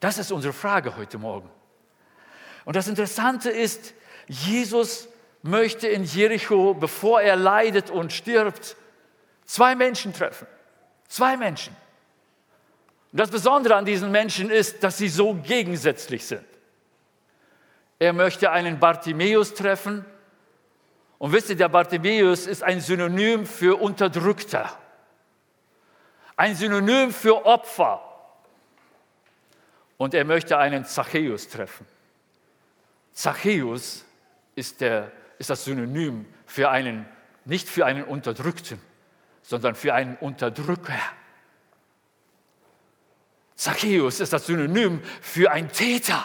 Das 0.00 0.18
ist 0.18 0.30
unsere 0.30 0.52
Frage 0.52 0.96
heute 0.96 1.18
Morgen. 1.18 1.48
Und 2.64 2.76
das 2.76 2.86
Interessante 2.86 3.50
ist, 3.50 3.94
Jesus 4.26 5.08
möchte 5.42 5.88
in 5.88 6.04
Jericho, 6.04 6.74
bevor 6.74 7.22
er 7.22 7.36
leidet 7.36 7.90
und 7.90 8.12
stirbt, 8.12 8.76
zwei 9.48 9.74
Menschen 9.74 10.12
treffen. 10.12 10.46
Zwei 11.08 11.36
Menschen. 11.36 11.74
Und 13.10 13.18
das 13.18 13.30
Besondere 13.30 13.74
an 13.74 13.84
diesen 13.84 14.12
Menschen 14.12 14.50
ist, 14.50 14.84
dass 14.84 14.98
sie 14.98 15.08
so 15.08 15.34
gegensätzlich 15.34 16.26
sind. 16.26 16.44
Er 17.98 18.12
möchte 18.12 18.50
einen 18.52 18.78
Bartimäus 18.78 19.54
treffen. 19.54 20.04
Und 21.18 21.32
wisst 21.32 21.50
ihr, 21.50 21.56
der 21.56 21.70
Bartimäus 21.70 22.46
ist 22.46 22.62
ein 22.62 22.80
Synonym 22.80 23.46
für 23.46 23.80
Unterdrückter. 23.80 24.70
Ein 26.36 26.54
Synonym 26.54 27.10
für 27.12 27.44
Opfer. 27.44 28.02
Und 29.96 30.14
er 30.14 30.24
möchte 30.24 30.58
einen 30.58 30.84
Zachäus 30.84 31.48
treffen. 31.48 31.86
Zachäus 33.12 34.04
ist, 34.54 34.80
der, 34.80 35.10
ist 35.38 35.50
das 35.50 35.64
Synonym 35.64 36.26
für 36.46 36.70
einen, 36.70 37.08
nicht 37.44 37.68
für 37.68 37.84
einen 37.84 38.04
Unterdrückten, 38.04 38.80
sondern 39.48 39.74
für 39.74 39.94
einen 39.94 40.14
Unterdrücker. 40.16 41.00
Zachäus 43.54 44.20
ist 44.20 44.34
das 44.34 44.44
Synonym 44.44 45.02
für 45.22 45.50
einen 45.50 45.72
Täter. 45.72 46.22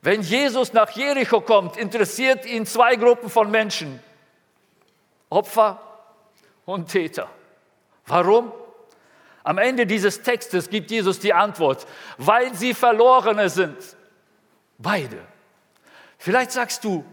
Wenn 0.00 0.20
Jesus 0.22 0.72
nach 0.72 0.90
Jericho 0.90 1.42
kommt, 1.42 1.76
interessiert 1.76 2.44
ihn 2.44 2.66
zwei 2.66 2.96
Gruppen 2.96 3.30
von 3.30 3.52
Menschen, 3.52 4.00
Opfer 5.30 5.80
und 6.64 6.90
Täter. 6.90 7.30
Warum? 8.06 8.52
Am 9.44 9.58
Ende 9.58 9.86
dieses 9.86 10.22
Textes 10.22 10.68
gibt 10.68 10.90
Jesus 10.90 11.20
die 11.20 11.32
Antwort, 11.32 11.86
weil 12.18 12.52
sie 12.56 12.74
Verlorene 12.74 13.48
sind. 13.48 13.78
Beide. 14.76 15.24
Vielleicht 16.18 16.50
sagst 16.50 16.82
du, 16.82 17.04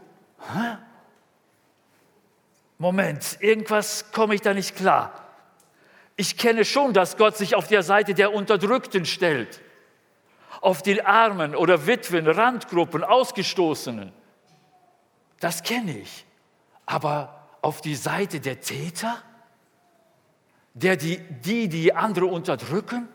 Hä? 0.52 0.89
Moment, 2.80 3.38
irgendwas 3.40 4.12
komme 4.12 4.34
ich 4.34 4.42
da 4.42 4.56
nicht 4.56 4.76
klar. 4.76 5.14
Ich 6.16 6.36
kenne 6.36 6.66
schon, 6.66 6.94
dass 6.94 7.16
Gott 7.16 7.38
sich 7.38 7.56
auf 7.56 7.68
der 7.68 7.84
Seite 7.84 8.16
der 8.16 8.34
Unterdrückten 8.34 9.06
stellt, 9.06 9.62
auf 10.62 10.82
die 10.82 11.06
Armen 11.06 11.56
oder 11.56 11.86
Witwen, 11.86 12.28
Randgruppen, 12.28 13.04
Ausgestoßenen. 13.04 14.12
Das 15.40 15.62
kenne 15.62 16.00
ich. 16.00 16.26
Aber 16.88 17.48
auf 17.62 17.82
die 17.82 17.96
Seite 17.96 18.40
der 18.40 18.60
Täter? 18.60 19.22
der 20.74 20.96
die, 20.96 21.18
die, 21.18 21.68
die 21.68 21.94
andere 21.94 22.26
unterdrücken? 22.26 23.08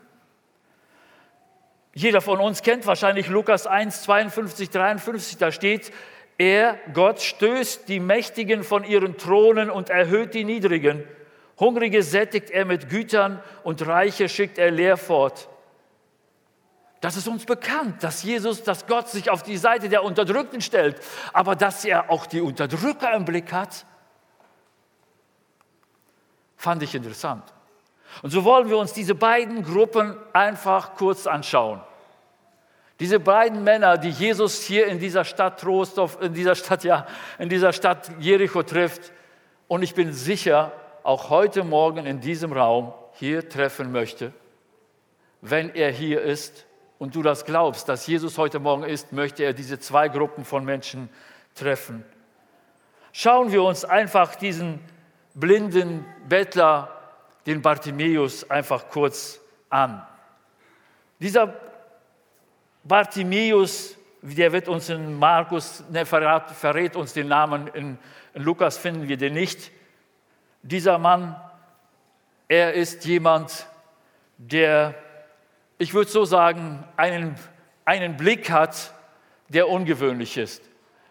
Jeder 1.93 2.21
von 2.21 2.39
uns 2.39 2.61
kennt 2.61 2.85
wahrscheinlich 2.85 3.27
Lukas 3.27 3.67
1, 3.67 4.03
52, 4.03 4.69
53, 4.69 5.37
da 5.37 5.51
steht, 5.51 5.93
er, 6.37 6.77
Gott, 6.93 7.21
stößt 7.21 7.87
die 7.87 7.99
Mächtigen 7.99 8.63
von 8.63 8.83
ihren 8.83 9.17
Thronen 9.17 9.69
und 9.69 9.89
erhöht 9.89 10.33
die 10.33 10.43
Niedrigen. 10.43 11.03
Hungrige 11.59 12.03
sättigt 12.03 12.49
er 12.49 12.65
mit 12.65 12.89
Gütern 12.89 13.41
und 13.63 13.85
Reiche 13.87 14.27
schickt 14.27 14.57
er 14.57 14.71
leer 14.71 14.97
fort. 14.97 15.47
Das 16.99 17.15
ist 17.15 17.27
uns 17.27 17.45
bekannt, 17.45 18.03
dass 18.03 18.23
Jesus, 18.23 18.63
dass 18.63 18.87
Gott 18.87 19.09
sich 19.09 19.29
auf 19.29 19.43
die 19.43 19.57
Seite 19.57 19.89
der 19.89 20.03
Unterdrückten 20.03 20.59
stellt, 20.59 20.99
aber 21.33 21.55
dass 21.55 21.85
er 21.85 22.09
auch 22.09 22.25
die 22.25 22.41
Unterdrücker 22.41 23.13
im 23.13 23.25
Blick 23.25 23.53
hat, 23.53 23.85
fand 26.57 26.83
ich 26.83 26.95
interessant. 26.95 27.43
Und 28.21 28.31
so 28.31 28.43
wollen 28.43 28.69
wir 28.69 28.77
uns 28.77 28.91
diese 28.91 29.13
beiden 29.13 29.63
Gruppen 29.63 30.17
einfach 30.33 30.95
kurz 30.95 31.27
anschauen. 31.27 31.81
Diese 32.99 33.19
beiden 33.19 33.63
Männer, 33.63 33.97
die 33.97 34.09
Jesus 34.09 34.63
hier 34.63 34.87
in 34.87 34.99
dieser 34.99 35.25
Stadt 35.25 35.59
Trostorf, 35.59 36.17
in 36.21 36.33
dieser 36.33 36.55
Stadt, 36.55 36.83
ja, 36.83 37.05
in 37.37 37.49
dieser 37.49 37.73
Stadt 37.73 38.09
Jericho 38.19 38.63
trifft. 38.63 39.11
Und 39.67 39.83
ich 39.83 39.95
bin 39.95 40.13
sicher, 40.13 40.71
auch 41.03 41.29
heute 41.29 41.63
Morgen 41.63 42.05
in 42.05 42.19
diesem 42.21 42.53
Raum 42.53 42.93
hier 43.13 43.47
treffen 43.47 43.91
möchte. 43.91 44.33
Wenn 45.41 45.75
er 45.75 45.91
hier 45.91 46.21
ist 46.21 46.65
und 46.97 47.15
du 47.15 47.21
das 47.21 47.45
glaubst, 47.45 47.89
dass 47.89 48.07
Jesus 48.07 48.37
heute 48.37 48.59
Morgen 48.59 48.83
ist, 48.83 49.11
möchte 49.11 49.43
er 49.43 49.53
diese 49.53 49.77
zwei 49.79 50.07
Gruppen 50.07 50.45
von 50.45 50.63
Menschen 50.65 51.09
treffen. 51.53 52.03
Schauen 53.11 53.51
wir 53.51 53.61
uns 53.63 53.85
einfach 53.85 54.35
diesen 54.35 54.79
blinden 55.35 56.05
Bettler 56.27 56.89
den 57.45 57.61
Bartimäus 57.61 58.49
einfach 58.49 58.89
kurz 58.89 59.39
an. 59.69 60.05
Dieser 61.19 61.53
Bartimäus, 62.85 63.97
der 64.21 64.51
wird 64.51 64.67
uns 64.67 64.89
in 64.89 65.17
Markus, 65.17 65.83
ne, 65.89 66.05
verrät, 66.05 66.51
verrät 66.51 66.95
uns 66.95 67.13
den 67.13 67.27
Namen, 67.27 67.67
in, 67.73 67.97
in 68.35 68.43
Lukas 68.43 68.77
finden 68.77 69.07
wir 69.07 69.17
den 69.17 69.33
nicht. 69.33 69.71
Dieser 70.61 70.99
Mann, 70.99 71.35
er 72.47 72.73
ist 72.73 73.05
jemand, 73.05 73.67
der, 74.37 74.93
ich 75.79 75.95
würde 75.95 76.11
so 76.11 76.25
sagen, 76.25 76.83
einen, 76.95 77.35
einen 77.85 78.17
Blick 78.17 78.51
hat, 78.51 78.93
der 79.49 79.67
ungewöhnlich 79.67 80.37
ist. 80.37 80.61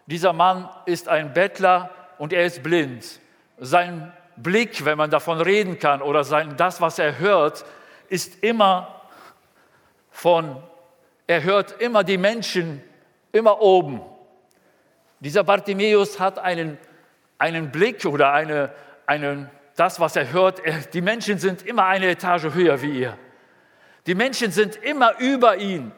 Dieser 0.05 0.31
Mann 0.31 0.69
ist 0.85 1.09
ein 1.09 1.33
Bettler 1.33 1.89
und 2.17 2.31
er 2.31 2.45
ist 2.45 2.63
blind. 2.63 3.19
Sein 3.57 4.13
Blick, 4.37 4.85
wenn 4.85 4.97
man 4.97 5.09
davon 5.09 5.41
reden 5.41 5.77
kann, 5.77 6.01
oder 6.01 6.23
sein, 6.23 6.55
das, 6.55 6.79
was 6.79 6.99
er 6.99 7.19
hört, 7.19 7.65
ist 8.07 8.43
immer 8.43 9.01
von, 10.11 10.61
er 11.27 11.43
hört 11.43 11.81
immer 11.81 12.03
die 12.03 12.17
Menschen 12.17 12.83
immer 13.31 13.61
oben. 13.61 14.01
Dieser 15.19 15.43
Bartimäus 15.43 16.19
hat 16.19 16.39
einen, 16.39 16.77
einen 17.37 17.71
Blick 17.71 18.05
oder 18.05 18.33
eine, 18.33 18.71
einen, 19.05 19.49
das, 19.75 19.99
was 19.99 20.15
er 20.15 20.31
hört, 20.31 20.59
er, 20.65 20.79
die 20.79 21.01
Menschen 21.01 21.39
sind 21.39 21.65
immer 21.65 21.85
eine 21.85 22.07
Etage 22.07 22.53
höher 22.53 22.81
wie 22.81 23.03
er. 23.03 23.17
Die 24.07 24.15
Menschen 24.15 24.51
sind 24.51 24.75
immer 24.75 25.19
über 25.19 25.57
ihn, 25.57 25.91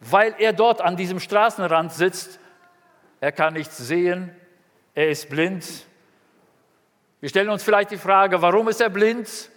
weil 0.00 0.34
er 0.38 0.52
dort 0.52 0.80
an 0.80 0.96
diesem 0.96 1.20
Straßenrand 1.20 1.92
sitzt. 1.92 2.40
Er 3.20 3.32
kann 3.32 3.54
nichts 3.54 3.76
sehen, 3.76 4.34
er 4.94 5.08
ist 5.10 5.28
blind, 5.28 5.64
wir 7.24 7.30
stellen 7.30 7.48
uns 7.48 7.62
vielleicht 7.62 7.90
die 7.90 7.96
Frage, 7.96 8.42
warum 8.42 8.68
ist 8.68 8.82
er 8.82 8.90
blind? 8.90 9.48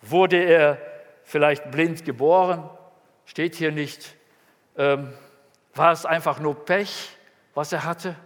Wurde 0.00 0.36
er 0.36 0.78
vielleicht 1.24 1.72
blind 1.72 2.04
geboren? 2.04 2.70
Steht 3.26 3.56
hier 3.56 3.72
nicht. 3.72 4.14
Ähm, 4.76 5.12
war 5.74 5.92
es 5.92 6.06
einfach 6.06 6.38
nur 6.38 6.64
Pech, 6.64 7.10
was 7.54 7.72
er 7.72 7.84
hatte? 7.84 8.16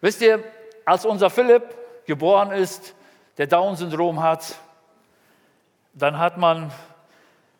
Wisst 0.00 0.20
ihr, 0.22 0.42
als 0.84 1.04
unser 1.06 1.30
Philipp 1.30 1.62
geboren 2.06 2.50
ist, 2.52 2.94
der 3.38 3.46
Down-Syndrom 3.46 4.22
hat, 4.22 4.56
dann 5.94 6.18
hat 6.18 6.38
man 6.38 6.72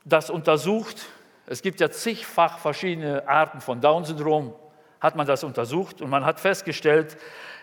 das 0.05 0.31
untersucht. 0.31 1.07
Es 1.47 1.63
gibt 1.63 1.81
ja 1.81 1.91
zigfach 1.91 2.59
verschiedene 2.59 3.27
Arten 3.29 3.61
von 3.61 3.81
Down-Syndrom. 3.81 4.55
Hat 5.01 5.17
man 5.17 5.27
das 5.27 5.45
untersucht 5.45 6.01
und 6.01 6.11
man 6.11 6.25
hat 6.25 6.41
festgestellt, 6.41 7.17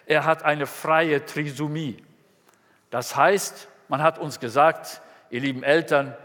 er 0.06 0.26
hat 0.26 0.44
eine 0.44 0.66
freie 0.66 1.26
Trisomie. 1.26 2.04
Das 2.90 3.16
heißt, 3.16 3.68
man 3.88 4.04
hat 4.04 4.20
uns 4.20 4.40
gesagt, 4.40 5.02
ihr 5.30 5.42
lieben 5.42 5.64
Eltern, 5.64 6.16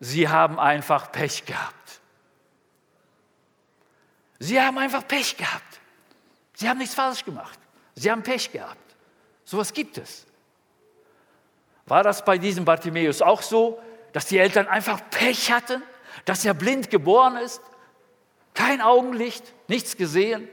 Sie 0.00 0.28
haben 0.28 0.58
einfach 0.58 1.12
Pech 1.12 1.44
gehabt. 1.44 1.99
Sie 4.40 4.60
haben 4.60 4.78
einfach 4.78 5.06
Pech 5.06 5.36
gehabt. 5.36 5.80
Sie 6.54 6.68
haben 6.68 6.78
nichts 6.78 6.94
falsch 6.94 7.24
gemacht. 7.24 7.58
Sie 7.94 8.10
haben 8.10 8.22
Pech 8.22 8.50
gehabt. 8.50 8.96
So 9.44 9.58
was 9.58 9.72
gibt 9.72 9.98
es. 9.98 10.26
War 11.86 12.02
das 12.02 12.24
bei 12.24 12.38
diesem 12.38 12.64
Bartimäus 12.64 13.20
auch 13.20 13.42
so, 13.42 13.80
dass 14.12 14.26
die 14.26 14.38
Eltern 14.38 14.66
einfach 14.66 15.00
Pech 15.10 15.52
hatten, 15.52 15.82
dass 16.24 16.44
er 16.44 16.54
blind 16.54 16.90
geboren 16.90 17.36
ist? 17.36 17.60
Kein 18.54 18.80
Augenlicht, 18.80 19.44
nichts 19.68 19.96
gesehen? 19.96 20.48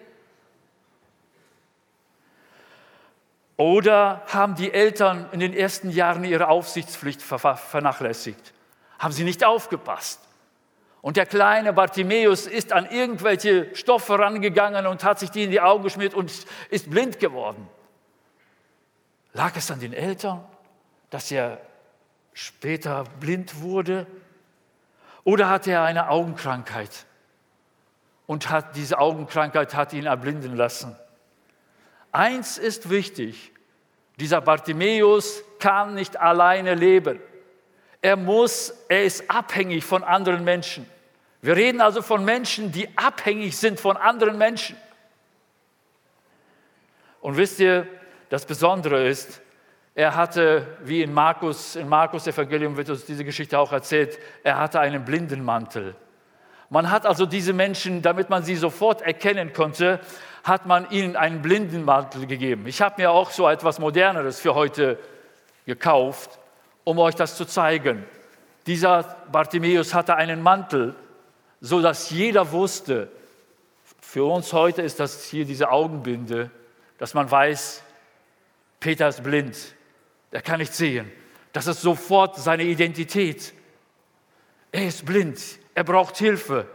Oder 3.56 4.24
haben 4.27 4.56
die 4.56 4.72
Eltern 4.72 5.29
in 5.32 5.39
den 5.39 5.53
ersten 5.53 5.89
Jahren 5.89 6.24
ihre 6.25 6.50
Aufsichtspflicht 6.50 7.22
vernachlässigt? 7.22 8.53
Haben 9.00 9.13
sie 9.13 9.24
nicht 9.24 9.46
aufgepasst? 9.46 10.27
Und 11.08 11.16
der 11.16 11.26
kleine 11.26 11.72
Bartimäus 11.72 12.48
ist 12.48 12.74
an 12.74 12.86
irgendwelche 12.86 13.74
Stoffe 13.78 14.20
rangegangen 14.20 14.86
und 14.88 15.06
hat 15.06 15.20
sich 15.20 15.32
die 15.32 15.44
in 15.44 15.52
die 15.52 15.62
Augen 15.62 15.84
geschmiert 15.84 16.14
und 16.14 16.30
ist 16.70 16.90
blind 16.90 17.18
geworden. 17.18 17.70
Lag 19.32 19.56
es 19.56 19.72
an 19.72 19.80
den 19.80 19.94
Eltern, 19.94 20.44
dass 21.10 21.32
er 21.32 21.62
später 22.34 23.06
blind 23.22 23.62
wurde? 23.62 24.06
Oder 25.24 25.48
hatte 25.48 25.72
er 25.72 25.84
eine 25.84 26.10
Augenkrankheit 26.10 27.06
und 28.26 28.50
hat 28.50 28.76
diese 28.76 29.00
Augenkrankheit 29.00 29.76
hat 29.76 29.94
ihn 29.94 30.08
erblinden 30.08 30.58
lassen? 30.58 30.94
Eins 32.12 32.58
ist 32.58 32.90
wichtig, 32.90 33.54
dieser 34.18 34.42
Bartimäus 34.42 35.42
kann 35.60 35.96
nicht 35.96 36.20
alleine 36.20 36.76
leben. 36.76 37.22
Er 38.02 38.18
muss, 38.18 38.74
er 38.90 39.06
ist 39.06 39.32
abhängig 39.32 39.86
von 39.86 40.04
anderen 40.04 40.44
Menschen. 40.44 40.86
Wir 41.41 41.56
reden 41.56 41.82
also 41.82 42.01
von 42.01 42.25
Menschen, 42.25 42.72
die 42.72 42.89
abhängig 42.98 43.58
sind 43.58 43.79
von 43.79 43.96
anderen 43.98 44.38
Menschen. 44.38 44.75
Und 47.22 47.38
wisst 47.38 47.60
ihr, 47.60 47.88
das 48.29 48.46
Besondere 48.46 49.08
ist, 49.08 49.41
er 49.96 50.15
hatte, 50.15 50.67
wie 50.84 51.01
in 51.01 51.13
Markus, 51.13 51.75
in 51.75 51.89
Markus 51.89 52.27
Evangelium 52.27 52.77
wird 52.77 52.89
uns 52.89 53.06
diese 53.06 53.24
Geschichte 53.24 53.58
auch 53.58 53.72
erzählt, 53.72 54.20
er 54.44 54.58
hatte 54.58 54.79
einen 54.79 55.06
Blindenmantel. 55.06 55.96
Man 56.70 56.91
hat 56.91 57.06
also 57.06 57.25
diese 57.25 57.53
Menschen, 57.53 58.01
damit 58.01 58.29
man 58.29 58.44
sie 58.44 58.56
sofort 58.56 59.01
erkennen 59.01 59.53
konnte, 59.53 60.00
hat 60.44 60.65
man 60.65 60.89
ihnen 60.91 61.15
einen 61.15 61.41
Blindenmantel 61.41 62.27
gegeben. 62.27 62.67
Ich 62.67 62.82
habe 62.82 63.01
mir 63.01 63.12
auch 63.12 63.32
so 63.32 63.48
etwas 63.48 63.79
Moderneres 63.79 64.39
für 64.39 64.53
heute 64.53 65.00
gekauft 65.65 66.39
um 66.88 67.00
euch 67.00 67.15
das 67.15 67.36
zu 67.36 67.44
zeigen. 67.44 68.06
Dieser 68.65 69.17
Bartimäus 69.29 69.94
hatte 69.94 70.15
einen 70.15 70.41
Mantel, 70.41 70.96
so 71.62 71.82
dass 71.82 72.10
jeder 72.10 72.52
wusste, 72.52 73.12
für 74.02 74.24
uns 74.24 74.54
heute 74.54 74.82
ist 74.82 75.00
das 75.00 75.26
hier 75.26 75.46
diese 75.46 75.70
Augenbinde, 75.70 76.52
dass 76.98 77.14
man 77.14 77.30
weiß, 77.30 77.84
Peter 78.80 79.08
ist 79.08 79.24
blind, 79.24 79.58
er 80.32 80.42
kann 80.42 80.60
nicht 80.60 80.74
sehen. 80.74 81.12
Das 81.54 81.68
ist 81.68 81.82
sofort 81.82 82.36
seine 82.38 82.64
Identität. 82.64 83.54
Er 84.72 84.88
ist 84.88 85.06
blind, 85.06 85.40
er 85.74 85.84
braucht 85.84 86.18
Hilfe. 86.18 86.68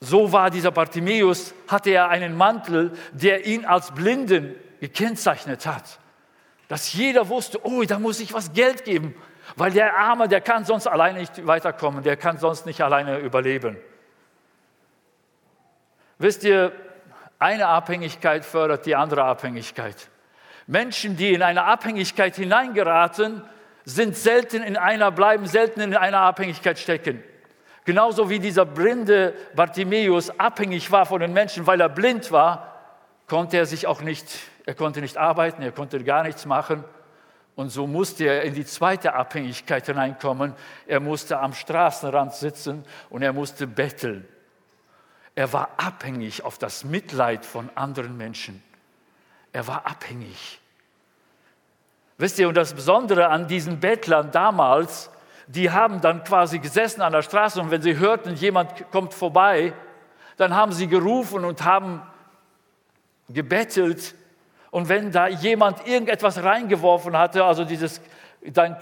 So 0.00 0.32
war 0.32 0.50
dieser 0.50 0.72
Bartimäus, 0.72 1.54
hatte 1.68 1.90
er 1.90 2.08
einen 2.08 2.36
Mantel, 2.36 2.92
der 3.12 3.46
ihn 3.46 3.64
als 3.64 3.92
Blinden 3.92 4.54
gekennzeichnet 4.80 5.66
hat 5.66 5.98
dass 6.68 6.92
jeder 6.92 7.28
wusste, 7.28 7.64
oh, 7.64 7.84
da 7.84 7.98
muss 7.98 8.20
ich 8.20 8.32
was 8.32 8.52
Geld 8.52 8.84
geben, 8.84 9.14
weil 9.56 9.70
der 9.72 9.96
Arme, 9.96 10.28
der 10.28 10.40
kann 10.40 10.64
sonst 10.64 10.86
alleine 10.86 11.20
nicht 11.20 11.46
weiterkommen, 11.46 12.02
der 12.02 12.16
kann 12.16 12.38
sonst 12.38 12.66
nicht 12.66 12.80
alleine 12.80 13.18
überleben. 13.18 13.76
Wisst 16.18 16.44
ihr, 16.44 16.72
eine 17.38 17.66
Abhängigkeit 17.66 18.44
fördert 18.44 18.86
die 18.86 18.96
andere 18.96 19.24
Abhängigkeit. 19.24 20.08
Menschen, 20.66 21.16
die 21.16 21.34
in 21.34 21.42
eine 21.42 21.64
Abhängigkeit 21.64 22.36
hineingeraten, 22.36 23.42
sind 23.84 24.16
selten 24.16 24.62
in 24.62 24.76
einer, 24.76 25.10
bleiben 25.10 25.46
selten 25.46 25.80
in 25.80 25.94
einer 25.94 26.20
Abhängigkeit 26.20 26.78
stecken. 26.78 27.22
Genauso 27.84 28.30
wie 28.30 28.38
dieser 28.38 28.64
blinde 28.64 29.34
Bartimäus 29.54 30.38
abhängig 30.40 30.90
war 30.90 31.04
von 31.04 31.20
den 31.20 31.34
Menschen, 31.34 31.66
weil 31.66 31.80
er 31.82 31.90
blind 31.90 32.32
war, 32.32 32.72
konnte 33.28 33.58
er 33.58 33.66
sich 33.66 33.86
auch 33.86 34.00
nicht 34.00 34.26
er 34.66 34.74
konnte 34.74 35.00
nicht 35.00 35.16
arbeiten, 35.16 35.62
er 35.62 35.72
konnte 35.72 36.02
gar 36.02 36.22
nichts 36.22 36.46
machen. 36.46 36.84
Und 37.56 37.70
so 37.70 37.86
musste 37.86 38.24
er 38.24 38.42
in 38.42 38.54
die 38.54 38.64
zweite 38.64 39.14
Abhängigkeit 39.14 39.86
hineinkommen. 39.86 40.54
Er 40.86 41.00
musste 41.00 41.38
am 41.38 41.54
Straßenrand 41.54 42.34
sitzen 42.34 42.84
und 43.10 43.22
er 43.22 43.32
musste 43.32 43.66
betteln. 43.66 44.26
Er 45.36 45.52
war 45.52 45.70
abhängig 45.76 46.44
auf 46.44 46.58
das 46.58 46.84
Mitleid 46.84 47.44
von 47.44 47.70
anderen 47.74 48.16
Menschen. 48.16 48.62
Er 49.52 49.66
war 49.66 49.86
abhängig. 49.86 50.60
Wisst 52.18 52.38
ihr, 52.38 52.48
und 52.48 52.54
das 52.54 52.74
Besondere 52.74 53.28
an 53.28 53.48
diesen 53.48 53.80
Bettlern 53.80 54.30
damals, 54.30 55.10
die 55.46 55.70
haben 55.70 56.00
dann 56.00 56.24
quasi 56.24 56.58
gesessen 56.58 57.02
an 57.02 57.12
der 57.12 57.22
Straße 57.22 57.60
und 57.60 57.70
wenn 57.70 57.82
sie 57.82 57.98
hörten, 57.98 58.34
jemand 58.34 58.90
kommt 58.90 59.12
vorbei, 59.14 59.72
dann 60.36 60.54
haben 60.54 60.72
sie 60.72 60.86
gerufen 60.86 61.44
und 61.44 61.64
haben 61.64 62.02
gebettelt, 63.28 64.14
und 64.74 64.88
wenn 64.88 65.12
da 65.12 65.28
jemand 65.28 65.86
irgendetwas 65.86 66.42
reingeworfen 66.42 67.16
hatte, 67.16 67.44
also 67.44 67.64
dieses 67.64 68.00
dann 68.44 68.76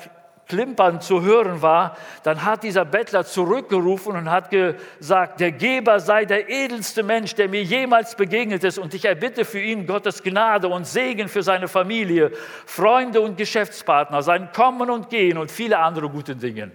Klimpern 0.48 1.02
zu 1.02 1.20
hören 1.20 1.60
war, 1.60 1.98
dann 2.22 2.46
hat 2.46 2.62
dieser 2.62 2.86
Bettler 2.86 3.26
zurückgerufen 3.26 4.16
und 4.16 4.30
hat 4.30 4.48
gesagt, 4.48 5.40
der 5.40 5.52
Geber 5.52 6.00
sei 6.00 6.24
der 6.24 6.48
edelste 6.48 7.02
Mensch, 7.02 7.34
der 7.34 7.50
mir 7.50 7.62
jemals 7.62 8.16
begegnet 8.16 8.64
ist 8.64 8.78
und 8.78 8.94
ich 8.94 9.04
erbitte 9.04 9.44
für 9.44 9.60
ihn 9.60 9.86
Gottes 9.86 10.22
Gnade 10.22 10.66
und 10.68 10.86
Segen 10.86 11.28
für 11.28 11.42
seine 11.42 11.68
Familie, 11.68 12.32
Freunde 12.64 13.20
und 13.20 13.36
Geschäftspartner, 13.36 14.22
sein 14.22 14.50
Kommen 14.50 14.88
und 14.88 15.10
Gehen 15.10 15.36
und 15.36 15.50
viele 15.50 15.78
andere 15.78 16.08
gute 16.08 16.34
Dinge. 16.34 16.70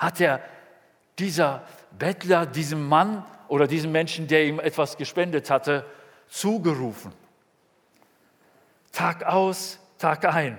Hat 0.00 0.20
er 0.20 0.40
dieser 1.16 1.62
Bettler, 1.96 2.46
diesem 2.46 2.88
Mann 2.88 3.24
oder 3.46 3.68
diesem 3.68 3.92
Menschen, 3.92 4.26
der 4.26 4.46
ihm 4.46 4.58
etwas 4.58 4.96
gespendet 4.96 5.48
hatte, 5.48 5.84
zugerufen. 6.26 7.21
Tag 9.02 9.24
aus, 9.24 9.80
Tag 9.98 10.24
ein. 10.26 10.56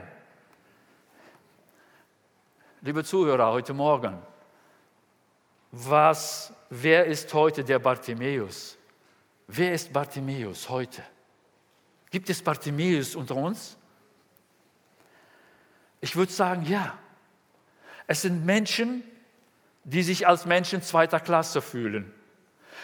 Liebe 2.81 3.01
Zuhörer, 3.05 3.53
heute 3.53 3.73
Morgen, 3.73 4.21
was, 5.71 6.53
wer 6.69 7.05
ist 7.05 7.33
heute 7.33 7.63
der 7.63 7.79
Bartimäus? 7.79 8.77
Wer 9.47 9.73
ist 9.73 9.93
Bartimäus 9.93 10.67
heute? 10.67 11.01
Gibt 12.11 12.29
es 12.29 12.41
Bartimäus 12.41 13.15
unter 13.15 13.37
uns? 13.37 13.77
Ich 16.01 16.13
würde 16.17 16.33
sagen, 16.33 16.65
ja. 16.65 16.97
Es 18.07 18.23
sind 18.23 18.45
Menschen, 18.45 19.05
die 19.85 20.03
sich 20.03 20.27
als 20.27 20.45
Menschen 20.45 20.81
zweiter 20.81 21.21
Klasse 21.21 21.61
fühlen. 21.61 22.13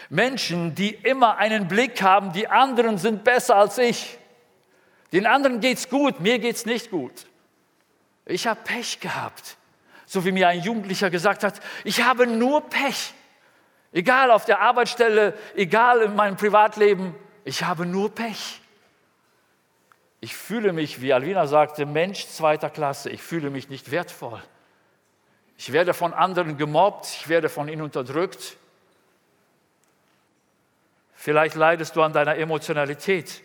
Menschen, 0.08 0.74
die 0.74 0.94
immer 0.94 1.36
einen 1.36 1.68
Blick 1.68 2.00
haben, 2.00 2.32
die 2.32 2.48
anderen 2.48 2.96
sind 2.96 3.24
besser 3.24 3.56
als 3.56 3.76
ich. 3.76 4.19
Den 5.12 5.26
anderen 5.26 5.60
geht's 5.60 5.88
gut, 5.88 6.20
mir 6.20 6.38
geht's 6.38 6.66
nicht 6.66 6.90
gut. 6.90 7.26
Ich 8.26 8.46
habe 8.46 8.60
Pech 8.62 9.00
gehabt. 9.00 9.56
So 10.06 10.24
wie 10.24 10.32
mir 10.32 10.48
ein 10.48 10.60
Jugendlicher 10.60 11.10
gesagt 11.10 11.44
hat, 11.44 11.60
ich 11.84 12.02
habe 12.02 12.26
nur 12.26 12.68
Pech. 12.68 13.14
Egal 13.92 14.30
auf 14.30 14.44
der 14.44 14.60
Arbeitsstelle, 14.60 15.34
egal 15.56 16.02
in 16.02 16.14
meinem 16.14 16.36
Privatleben, 16.36 17.14
ich 17.44 17.64
habe 17.64 17.86
nur 17.86 18.14
Pech. 18.14 18.60
Ich 20.20 20.36
fühle 20.36 20.72
mich, 20.72 21.00
wie 21.00 21.12
Alvina 21.12 21.46
sagte, 21.46 21.86
Mensch 21.86 22.26
zweiter 22.26 22.70
Klasse. 22.70 23.10
Ich 23.10 23.22
fühle 23.22 23.50
mich 23.50 23.68
nicht 23.68 23.90
wertvoll. 23.90 24.42
Ich 25.56 25.72
werde 25.72 25.94
von 25.94 26.12
anderen 26.12 26.56
gemobbt, 26.56 27.06
ich 27.06 27.28
werde 27.28 27.48
von 27.48 27.68
ihnen 27.68 27.82
unterdrückt. 27.82 28.56
Vielleicht 31.14 31.54
leidest 31.54 31.96
du 31.96 32.02
an 32.02 32.12
deiner 32.12 32.36
Emotionalität. 32.36 33.42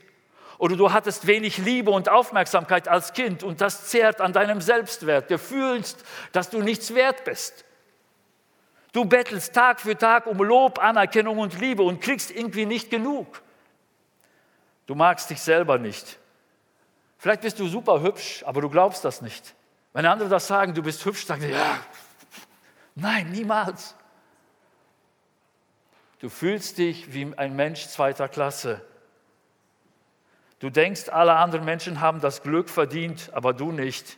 Oder 0.57 0.75
du 0.75 0.93
hattest 0.93 1.27
wenig 1.27 1.57
Liebe 1.57 1.91
und 1.91 2.09
Aufmerksamkeit 2.09 2.87
als 2.87 3.13
Kind 3.13 3.43
und 3.43 3.61
das 3.61 3.87
zehrt 3.87 4.21
an 4.21 4.33
deinem 4.33 4.61
Selbstwert. 4.61 5.29
Du 5.29 5.37
fühlst, 5.37 6.03
dass 6.31 6.49
du 6.49 6.61
nichts 6.61 6.93
wert 6.93 7.25
bist. 7.25 7.65
Du 8.93 9.03
bettelst 9.03 9.53
Tag 9.53 9.81
für 9.81 9.97
Tag 9.97 10.25
um 10.25 10.37
Lob, 10.37 10.79
Anerkennung 10.79 11.39
und 11.39 11.59
Liebe 11.59 11.83
und 11.83 11.99
kriegst 11.99 12.31
irgendwie 12.31 12.65
nicht 12.65 12.89
genug. 12.89 13.41
Du 14.85 14.95
magst 14.95 15.29
dich 15.29 15.41
selber 15.41 15.77
nicht. 15.77 16.17
Vielleicht 17.17 17.41
bist 17.41 17.59
du 17.59 17.67
super 17.67 18.01
hübsch, 18.01 18.43
aber 18.45 18.61
du 18.61 18.69
glaubst 18.69 19.03
das 19.03 19.21
nicht. 19.21 19.53
Wenn 19.91 20.05
andere 20.05 20.29
das 20.29 20.47
sagen, 20.47 20.73
du 20.73 20.83
bist 20.83 21.03
hübsch, 21.05 21.25
sagen 21.25 21.41
sie, 21.41 21.49
ja, 21.49 21.79
nein, 22.95 23.31
niemals. 23.31 23.95
Du 26.19 26.29
fühlst 26.29 26.77
dich 26.77 27.13
wie 27.13 27.33
ein 27.35 27.55
Mensch 27.55 27.87
zweiter 27.87 28.29
Klasse. 28.29 28.81
Du 30.59 30.69
denkst, 30.69 31.09
alle 31.09 31.33
anderen 31.33 31.65
Menschen 31.65 32.01
haben 32.01 32.21
das 32.21 32.41
Glück 32.41 32.69
verdient, 32.69 33.29
aber 33.33 33.53
du 33.53 33.71
nicht. 33.71 34.17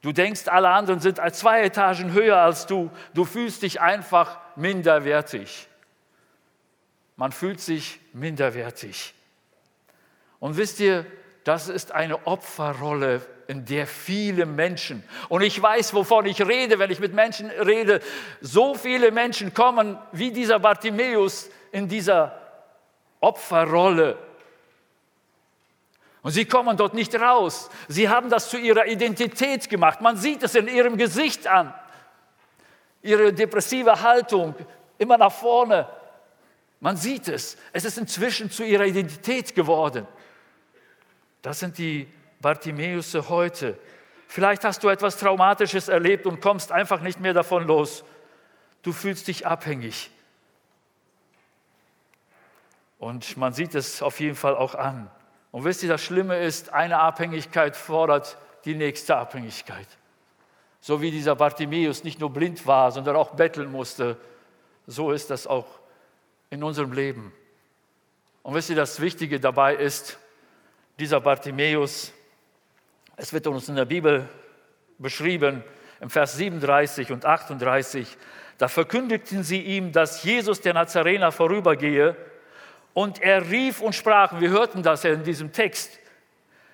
Du 0.00 0.12
denkst, 0.12 0.48
alle 0.48 0.70
anderen 0.70 1.00
sind 1.00 1.20
zwei 1.34 1.62
Etagen 1.62 2.12
höher 2.12 2.38
als 2.38 2.66
du. 2.66 2.90
Du 3.14 3.24
fühlst 3.24 3.62
dich 3.62 3.80
einfach 3.80 4.38
minderwertig. 4.56 5.68
Man 7.16 7.32
fühlt 7.32 7.60
sich 7.60 8.00
minderwertig. 8.12 9.12
Und 10.38 10.56
wisst 10.56 10.78
ihr, 10.78 11.04
das 11.42 11.68
ist 11.68 11.92
eine 11.92 12.26
Opferrolle, 12.26 13.22
in 13.48 13.64
der 13.64 13.86
viele 13.86 14.44
Menschen, 14.44 15.02
und 15.30 15.40
ich 15.40 15.60
weiß, 15.60 15.94
wovon 15.94 16.26
ich 16.26 16.46
rede, 16.46 16.78
wenn 16.78 16.90
ich 16.90 17.00
mit 17.00 17.14
Menschen 17.14 17.48
rede, 17.50 18.00
so 18.42 18.74
viele 18.74 19.10
Menschen 19.10 19.54
kommen 19.54 19.98
wie 20.12 20.30
dieser 20.30 20.58
Bartimäus 20.58 21.48
in 21.72 21.88
dieser 21.88 22.38
Opferrolle 23.20 24.18
und 26.22 26.32
sie 26.32 26.44
kommen 26.44 26.76
dort 26.76 26.94
nicht 26.94 27.14
raus. 27.14 27.70
Sie 27.86 28.08
haben 28.08 28.28
das 28.30 28.50
zu 28.50 28.58
ihrer 28.58 28.86
Identität 28.86 29.68
gemacht. 29.68 30.00
Man 30.00 30.16
sieht 30.16 30.42
es 30.42 30.54
in 30.54 30.68
ihrem 30.68 30.96
Gesicht 30.96 31.46
an. 31.46 31.72
ihre 33.02 33.32
depressive 33.32 34.02
Haltung, 34.02 34.54
immer 34.98 35.16
nach 35.16 35.32
vorne. 35.32 35.88
Man 36.80 36.96
sieht 36.96 37.28
es. 37.28 37.56
Es 37.72 37.84
ist 37.84 37.98
inzwischen 37.98 38.50
zu 38.50 38.64
ihrer 38.64 38.84
Identität 38.84 39.54
geworden. 39.54 40.06
Das 41.42 41.60
sind 41.60 41.78
die 41.78 42.08
Bartimäusse 42.40 43.28
heute. 43.28 43.78
Vielleicht 44.26 44.64
hast 44.64 44.84
du 44.84 44.88
etwas 44.88 45.16
Traumatisches 45.16 45.88
erlebt 45.88 46.26
und 46.26 46.40
kommst 46.40 46.72
einfach 46.72 47.00
nicht 47.00 47.20
mehr 47.20 47.34
davon 47.34 47.66
los. 47.66 48.04
Du 48.82 48.92
fühlst 48.92 49.28
dich 49.28 49.46
abhängig. 49.46 50.10
Und 52.98 53.36
man 53.36 53.52
sieht 53.52 53.74
es 53.74 54.02
auf 54.02 54.20
jeden 54.20 54.36
Fall 54.36 54.56
auch 54.56 54.74
an. 54.74 55.10
Und 55.50 55.64
wisst 55.64 55.82
ihr, 55.82 55.88
das 55.88 56.02
Schlimme 56.02 56.38
ist, 56.38 56.72
eine 56.72 56.98
Abhängigkeit 56.98 57.76
fordert 57.76 58.36
die 58.64 58.74
nächste 58.74 59.16
Abhängigkeit. 59.16 59.86
So 60.80 61.00
wie 61.00 61.10
dieser 61.10 61.36
Bartimäus 61.36 62.04
nicht 62.04 62.20
nur 62.20 62.30
blind 62.30 62.66
war, 62.66 62.92
sondern 62.92 63.16
auch 63.16 63.34
betteln 63.34 63.70
musste, 63.70 64.16
so 64.86 65.10
ist 65.10 65.30
das 65.30 65.46
auch 65.46 65.66
in 66.50 66.62
unserem 66.62 66.92
Leben. 66.92 67.32
Und 68.42 68.54
wisst 68.54 68.70
ihr, 68.70 68.76
das 68.76 69.00
Wichtige 69.00 69.40
dabei 69.40 69.74
ist, 69.74 70.18
dieser 70.98 71.20
Bartimäus, 71.20 72.12
es 73.16 73.32
wird 73.32 73.46
uns 73.46 73.68
in 73.68 73.76
der 73.76 73.84
Bibel 73.84 74.28
beschrieben, 74.98 75.62
im 76.00 76.10
Vers 76.10 76.36
37 76.36 77.10
und 77.12 77.24
38, 77.24 78.16
da 78.56 78.68
verkündigten 78.68 79.42
sie 79.42 79.60
ihm, 79.60 79.92
dass 79.92 80.24
Jesus 80.24 80.60
der 80.60 80.74
Nazarener 80.74 81.32
vorübergehe 81.32 82.16
und 82.98 83.22
er 83.22 83.48
rief 83.48 83.80
und 83.80 83.94
sprach, 83.94 84.40
wir 84.40 84.50
hörten 84.50 84.82
das 84.82 85.04
ja 85.04 85.12
in 85.12 85.22
diesem 85.22 85.52
Text, 85.52 86.00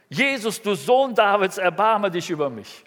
Jesus, 0.09 0.63
du 0.63 0.75
Sohn 0.75 1.15
Davids, 1.15 1.59
erbarme 1.59 2.11
dich 2.11 2.31
über 2.31 2.49
mich. 2.49 2.83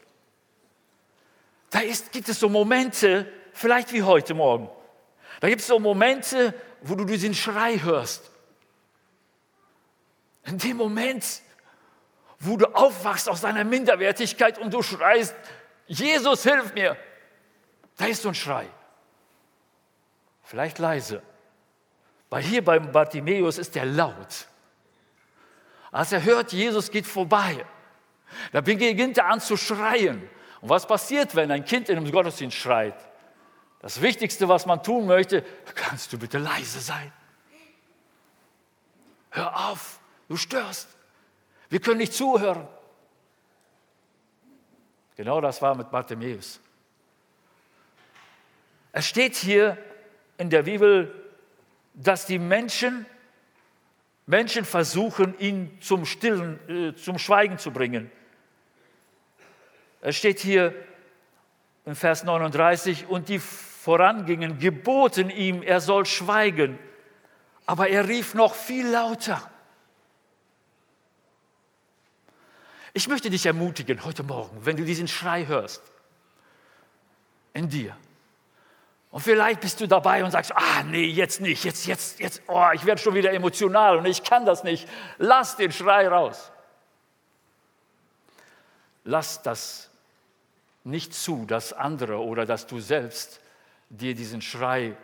Da 1.70 1.82
ist, 1.82 2.12
gibt 2.12 2.28
es 2.30 2.40
so 2.40 2.50
Momente, 2.50 3.32
vielleicht 3.54 3.94
wie 3.94 4.02
heute 4.02 4.34
Morgen, 4.34 4.68
da 5.40 5.50
gibt 5.50 5.62
es 5.62 5.68
so 5.68 5.78
Momente, 5.78 6.52
wo 6.82 6.96
du 6.96 7.06
diesen 7.06 7.36
Schrei 7.36 7.78
hörst. 7.78 8.32
In 10.46 10.58
dem 10.58 10.78
Moment, 10.78 11.24
wo 12.40 12.58
du 12.58 12.66
aufwachst 12.74 13.30
aus 13.30 13.42
deiner 13.42 13.66
Minderwertigkeit 13.66 14.58
und 14.58 14.74
du 14.74 14.82
schreist, 14.82 15.36
Jesus, 15.86 16.42
hilf 16.42 16.74
mir. 16.74 16.98
Da 17.98 18.08
ist 18.08 18.24
so 18.24 18.30
ein 18.30 18.36
Schrei. 18.36 18.68
Vielleicht 20.42 20.80
leise. 20.80 21.22
Weil 22.30 22.44
hier 22.44 22.64
beim 22.64 22.92
Bartimäus 22.92 23.58
ist 23.58 23.76
der 23.76 23.86
laut. 23.86 24.48
Als 25.92 26.12
er 26.12 26.24
hört, 26.24 26.52
Jesus 26.52 26.92
geht 26.92 27.08
vorbei, 27.08 27.66
da 28.52 28.62
beginnt 28.62 29.18
er 29.18 29.28
an 29.28 29.40
zu 29.40 29.56
schreien. 29.56 30.30
Und 30.60 30.70
was 30.70 30.86
passiert, 30.86 31.36
wenn 31.36 31.52
ein 31.52 31.64
Kind 31.64 31.90
in 31.90 31.98
einem 31.98 32.12
Gottesdienst 32.12 32.58
schreit? 32.58 32.96
Das 33.80 34.02
Wichtigste, 34.02 34.50
was 34.50 34.66
man 34.66 34.84
tun 34.84 35.06
möchte, 35.06 35.44
kannst 35.76 36.12
du 36.12 36.18
bitte 36.18 36.40
leise 36.40 36.80
sein. 36.80 37.12
Hör 39.30 39.70
auf, 39.70 40.00
du 40.28 40.36
störst. 40.36 40.90
Wir 41.70 41.80
können 41.80 42.00
nicht 42.00 42.14
zuhören. 42.14 42.68
Genau 45.16 45.42
das 45.42 45.62
war 45.62 45.76
mit 45.76 45.90
Bartimäus. 45.92 46.60
Es 48.92 49.08
steht 49.08 49.36
hier 49.36 49.78
in 50.38 50.50
der 50.50 50.64
Bibel, 50.64 51.27
dass 51.98 52.28
die 52.28 52.40
Menschen, 52.40 53.06
Menschen 54.28 54.66
versuchen, 54.66 55.38
ihn 55.40 55.78
zum 55.82 56.06
Stillen, 56.06 56.60
äh, 56.70 56.96
zum 56.96 57.18
Schweigen 57.18 57.58
zu 57.58 57.72
bringen. 57.72 58.12
Es 60.02 60.16
steht 60.16 60.40
hier 60.40 60.74
in 61.86 61.96
Vers 61.96 62.24
39, 62.24 63.08
und 63.08 63.30
die 63.30 63.40
vorangingen, 63.40 64.60
geboten 64.60 65.30
ihm, 65.30 65.64
er 65.64 65.82
soll 65.82 66.06
schweigen. 66.06 66.78
Aber 67.66 67.90
er 67.90 68.08
rief 68.08 68.34
noch 68.34 68.54
viel 68.54 68.88
lauter. 68.88 69.42
Ich 72.94 73.08
möchte 73.08 73.30
dich 73.30 73.46
ermutigen 73.46 74.04
heute 74.04 74.24
Morgen, 74.24 74.66
wenn 74.66 74.78
du 74.78 74.84
diesen 74.84 75.08
Schrei 75.08 75.46
hörst, 75.46 75.82
in 77.54 77.70
dir. 77.70 77.96
Und 79.10 79.22
vielleicht 79.22 79.62
bist 79.62 79.80
du 79.80 79.88
dabei 79.88 80.24
und 80.24 80.32
sagst, 80.32 80.52
ah 80.56 80.84
nee, 80.84 81.06
jetzt 81.06 81.40
nicht, 81.40 81.64
jetzt, 81.64 81.88
jetzt, 81.88 82.20
jetzt, 82.20 82.42
oh, 82.48 82.68
ich 82.74 82.86
werde 82.86 83.02
schon 83.02 83.16
wieder 83.16 83.32
emotional 83.32 83.98
und 83.98 84.06
ich 84.06 84.24
kann 84.24 84.46
das 84.46 84.64
nicht. 84.64 84.88
Lass 85.18 85.56
den 85.56 85.72
Schrei 85.72 86.08
raus. 86.08 86.52
Lass 89.04 89.42
das 89.42 89.90
nicht 90.84 91.14
zu, 91.14 91.46
dass 91.46 91.74
andere 91.74 92.20
oder 92.20 92.46
dass 92.46 92.68
du 92.68 92.80
selbst 92.80 93.40
dir 93.90 94.14
diesen 94.14 94.42
Schrei 94.42 94.96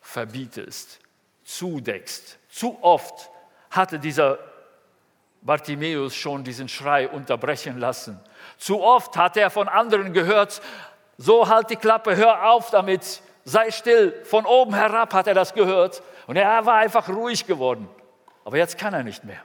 verbietest, 0.00 0.98
zudeckst. 1.44 2.38
Zu 2.48 2.82
oft 2.82 3.30
hatte 3.70 3.98
dieser 3.98 4.38
Bartimäus 5.42 6.14
schon 6.16 6.42
diesen 6.42 6.68
Schrei 6.68 7.08
unterbrechen 7.08 7.78
lassen. 7.78 8.18
Zu 8.58 8.82
oft 8.82 9.16
hat 9.16 9.36
er 9.36 9.50
von 9.50 9.68
anderen 9.68 10.12
gehört, 10.12 10.60
so 11.18 11.48
halt 11.48 11.70
die 11.70 11.76
Klappe, 11.76 12.16
hör 12.16 12.50
auf 12.50 12.70
damit, 12.70 13.22
sei 13.44 13.70
still. 13.70 14.24
Von 14.24 14.44
oben 14.44 14.74
herab 14.74 15.14
hat 15.14 15.26
er 15.26 15.34
das 15.34 15.54
gehört 15.54 16.02
und 16.26 16.36
er 16.36 16.66
war 16.66 16.76
einfach 16.76 17.08
ruhig 17.08 17.46
geworden. 17.46 17.88
Aber 18.44 18.58
jetzt 18.58 18.78
kann 18.78 18.94
er 18.94 19.02
nicht 19.02 19.24
mehr. 19.24 19.42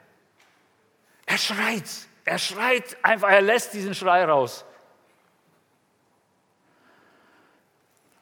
Er 1.26 1.38
schreit, 1.38 1.90
er 2.26 2.38
schreit 2.38 2.98
einfach, 3.04 3.30
er 3.30 3.42
lässt 3.42 3.74
diesen 3.74 3.96
Schrei 3.96 4.26
raus. 4.26 4.66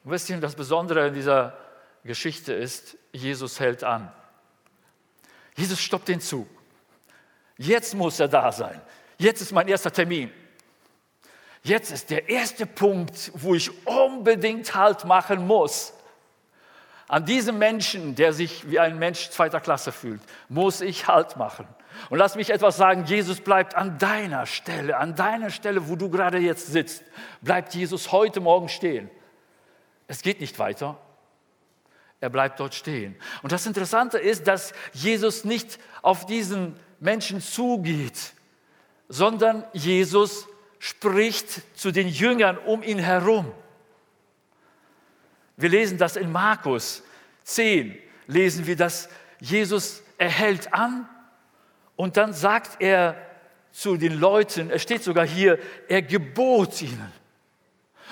Und 0.04 0.12
wisst 0.12 0.30
ihr, 0.30 0.38
das 0.38 0.56
Besondere 0.56 1.08
in 1.08 1.14
dieser 1.14 1.58
Geschichte 2.04 2.54
ist, 2.54 2.98
Jesus 3.12 3.60
hält 3.60 3.84
an. 3.84 4.12
Jesus 5.56 5.82
stoppt 5.82 6.08
den 6.08 6.22
Zug. 6.22 6.48
Jetzt 7.58 7.94
muss 7.94 8.20
er 8.20 8.30
da 8.30 8.52
sein. 8.52 8.80
Jetzt 9.18 9.42
ist 9.42 9.52
mein 9.52 9.68
erster 9.68 9.92
Termin. 9.92 10.32
Jetzt 11.64 11.92
ist 11.92 12.10
der 12.10 12.30
erste 12.30 12.66
Punkt, 12.66 13.32
wo 13.36 13.54
ich 13.54 13.86
unbedingt 13.86 14.74
Halt 14.76 15.06
machen 15.06 15.46
muss. 15.46 15.94
An 17.08 17.26
diesem 17.26 17.58
Menschen, 17.58 18.16
der 18.16 18.34
sich 18.34 18.70
wie 18.70 18.80
ein 18.80 19.00
Mensch 19.00 19.30
zweiter 19.30 19.60
Klasse 19.60 19.92
fühlt, 19.92 20.22
muss 20.48 20.82
ich 20.82 21.08
Halt 21.08 21.38
machen. 21.38 21.68
Und 22.10 22.18
lass 22.18 22.36
mich 22.36 22.50
etwas 22.52 22.78
sagen, 22.78 23.04
Jesus 23.06 23.42
bleibt 23.42 23.76
an 23.76 23.98
deiner 23.98 24.46
Stelle, 24.46 24.98
an 24.98 25.16
deiner 25.16 25.50
Stelle, 25.50 25.90
wo 25.90 25.96
du 25.96 26.10
gerade 26.10 26.38
jetzt 26.38 26.68
sitzt, 26.68 27.04
bleibt 27.42 27.74
Jesus 27.74 28.12
heute 28.12 28.40
Morgen 28.40 28.70
stehen. 28.70 29.10
Es 30.08 30.22
geht 30.22 30.40
nicht 30.40 30.60
weiter. 30.60 30.98
Er 32.22 32.30
bleibt 32.30 32.60
dort 32.60 32.76
stehen. 32.76 33.16
Und 33.44 33.52
das 33.52 33.66
Interessante 33.66 34.18
ist, 34.18 34.48
dass 34.48 34.74
Jesus 34.94 35.46
nicht 35.46 35.80
auf 36.02 36.26
diesen 36.26 36.76
Menschen 37.00 37.42
zugeht, 37.42 38.34
sondern 39.08 39.64
Jesus 39.74 40.48
spricht 40.80 41.78
zu 41.78 41.92
den 41.92 42.08
Jüngern 42.08 42.58
um 42.58 42.82
ihn 42.84 43.00
herum. 43.00 43.52
Wir 45.58 45.70
lesen 45.70 45.98
das 45.98 46.16
in 46.16 46.32
Markus 46.32 47.04
10, 47.44 47.98
lesen 48.28 48.66
wir, 48.66 48.76
dass 48.76 49.10
Jesus 49.40 50.02
erhält 50.18 50.74
an 50.74 51.08
und 51.96 52.18
dann 52.18 52.34
sagt 52.34 52.82
er 52.82 53.16
zu 53.72 53.98
den 53.98 54.20
Leuten, 54.20 54.72
es 54.72 54.82
steht 54.82 55.04
sogar 55.04 55.28
hier, 55.28 55.60
er 55.88 56.02
gebot 56.02 56.82
ihnen. 56.82 57.12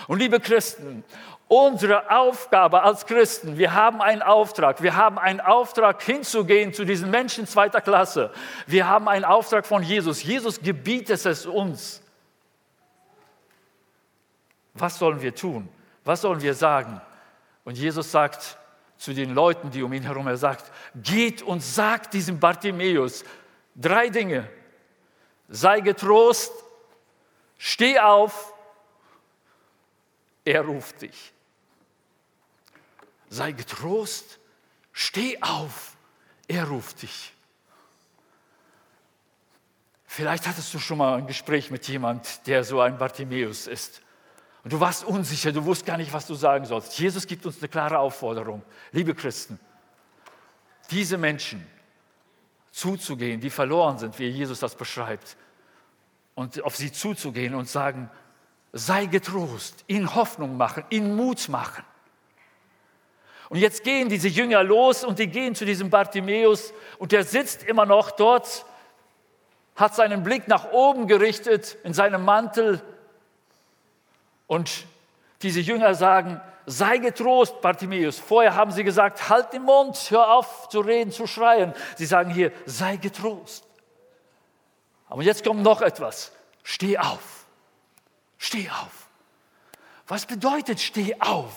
Und 0.07 0.19
liebe 0.19 0.39
Christen, 0.39 1.03
Unsere 1.49 2.11
Aufgabe 2.11 2.83
als 2.83 3.05
Christen, 3.05 3.57
wir 3.57 3.73
haben 3.73 4.01
einen 4.01 4.21
Auftrag. 4.21 4.83
Wir 4.83 4.97
haben 4.97 5.17
einen 5.17 5.39
Auftrag 5.39 6.03
hinzugehen 6.03 6.73
zu 6.73 6.83
diesen 6.83 7.09
Menschen 7.09 7.47
zweiter 7.47 7.79
Klasse. 7.79 8.31
Wir 8.65 8.89
haben 8.89 9.07
einen 9.07 9.23
Auftrag 9.23 9.65
von 9.65 9.81
Jesus. 9.81 10.23
Jesus 10.23 10.59
gebietet 10.59 11.25
es 11.25 11.45
uns. 11.45 12.01
Was 14.79 14.99
sollen 14.99 15.21
wir 15.21 15.33
tun? 15.33 15.69
Was 16.03 16.21
sollen 16.21 16.41
wir 16.41 16.53
sagen? 16.53 17.01
Und 17.63 17.77
Jesus 17.77 18.11
sagt 18.11 18.57
zu 18.97 19.13
den 19.13 19.33
Leuten, 19.33 19.69
die 19.71 19.83
um 19.83 19.93
ihn 19.93 20.03
herum, 20.03 20.27
er 20.27 20.37
sagt, 20.37 20.71
geht 20.95 21.41
und 21.41 21.61
sagt 21.61 22.13
diesem 22.13 22.39
Bartimäus 22.39 23.23
drei 23.75 24.09
Dinge. 24.09 24.49
Sei 25.49 25.81
getrost, 25.81 26.51
steh 27.57 27.99
auf, 27.99 28.53
er 30.43 30.61
ruft 30.61 31.01
dich 31.01 31.33
sei 33.29 33.51
getrost, 33.51 34.39
steh 34.91 35.41
auf, 35.41 35.95
er 36.47 36.65
ruft 36.65 37.01
dich. 37.01 37.33
Vielleicht 40.05 40.47
hattest 40.47 40.73
du 40.73 40.79
schon 40.79 40.97
mal 40.97 41.17
ein 41.17 41.27
Gespräch 41.27 41.69
mit 41.69 41.87
jemand, 41.87 42.47
der 42.47 42.63
so 42.63 42.79
ein 42.79 42.97
Bartimäus 42.97 43.67
ist. 43.67 44.01
Und 44.67 44.73
du 44.73 44.81
warst 44.81 45.05
unsicher, 45.05 45.53
du 45.53 45.63
wusst 45.63 45.85
gar 45.85 45.95
nicht, 45.95 46.11
was 46.11 46.27
du 46.27 46.35
sagen 46.35 46.65
sollst. 46.65 46.99
Jesus 46.99 47.25
gibt 47.25 47.45
uns 47.45 47.59
eine 47.59 47.69
klare 47.69 47.99
Aufforderung. 47.99 48.61
Liebe 48.91 49.15
Christen, 49.15 49.57
diese 50.91 51.17
Menschen 51.17 51.65
zuzugehen, 52.71 53.39
die 53.39 53.49
verloren 53.49 53.97
sind, 53.97 54.19
wie 54.19 54.27
Jesus 54.27 54.59
das 54.59 54.75
beschreibt, 54.75 55.37
und 56.35 56.61
auf 56.65 56.75
sie 56.75 56.91
zuzugehen 56.91 57.55
und 57.55 57.69
sagen, 57.69 58.11
sei 58.73 59.05
getrost, 59.05 59.85
ihn 59.87 60.13
Hoffnung 60.15 60.57
machen, 60.57 60.83
ihn 60.89 61.15
Mut 61.15 61.47
machen. 61.47 61.85
Und 63.47 63.59
jetzt 63.59 63.85
gehen 63.85 64.09
diese 64.09 64.27
Jünger 64.27 64.63
los 64.63 65.05
und 65.05 65.17
die 65.17 65.27
gehen 65.27 65.55
zu 65.55 65.63
diesem 65.63 65.89
Bartimäus 65.89 66.73
und 66.97 67.13
der 67.13 67.23
sitzt 67.23 67.63
immer 67.63 67.85
noch 67.85 68.11
dort, 68.11 68.65
hat 69.77 69.95
seinen 69.95 70.23
Blick 70.23 70.49
nach 70.49 70.73
oben 70.73 71.07
gerichtet 71.07 71.77
in 71.85 71.93
seinem 71.93 72.25
Mantel 72.25 72.81
und 74.47 74.85
diese 75.41 75.59
Jünger 75.59 75.93
sagen, 75.93 76.41
sei 76.65 76.97
getrost, 76.97 77.61
Bartimäus. 77.61 78.19
Vorher 78.19 78.55
haben 78.55 78.71
sie 78.71 78.83
gesagt, 78.83 79.29
halt 79.29 79.53
den 79.53 79.63
Mund, 79.63 79.95
hör 80.09 80.33
auf 80.33 80.69
zu 80.69 80.79
reden, 80.79 81.11
zu 81.11 81.27
schreien. 81.27 81.73
Sie 81.95 82.05
sagen 82.05 82.31
hier, 82.31 82.51
sei 82.65 82.97
getrost. 82.97 83.65
Aber 85.09 85.21
jetzt 85.21 85.43
kommt 85.43 85.63
noch 85.63 85.81
etwas, 85.81 86.31
steh 86.63 86.97
auf, 86.97 87.45
steh 88.37 88.69
auf. 88.69 89.07
Was 90.07 90.25
bedeutet 90.25 90.79
steh 90.79 91.15
auf? 91.19 91.53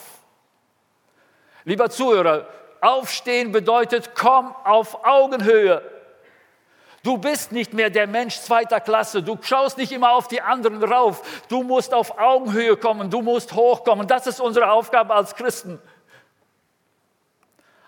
Lieber 1.64 1.90
Zuhörer, 1.90 2.46
aufstehen 2.80 3.52
bedeutet, 3.52 4.14
komm 4.14 4.54
auf 4.64 5.04
Augenhöhe. 5.04 5.82
Du 7.02 7.16
bist 7.16 7.52
nicht 7.52 7.72
mehr 7.72 7.88
der 7.88 8.06
Mensch 8.06 8.38
zweiter 8.40 8.80
Klasse. 8.80 9.22
Du 9.22 9.38
schaust 9.40 9.78
nicht 9.78 9.92
immer 9.92 10.12
auf 10.12 10.28
die 10.28 10.42
anderen 10.42 10.82
rauf. 10.84 11.44
Du 11.48 11.62
musst 11.62 11.94
auf 11.94 12.18
Augenhöhe 12.18 12.76
kommen. 12.76 13.10
Du 13.10 13.22
musst 13.22 13.52
hochkommen. 13.54 14.06
Das 14.06 14.26
ist 14.26 14.40
unsere 14.40 14.70
Aufgabe 14.70 15.14
als 15.14 15.34
Christen. 15.34 15.78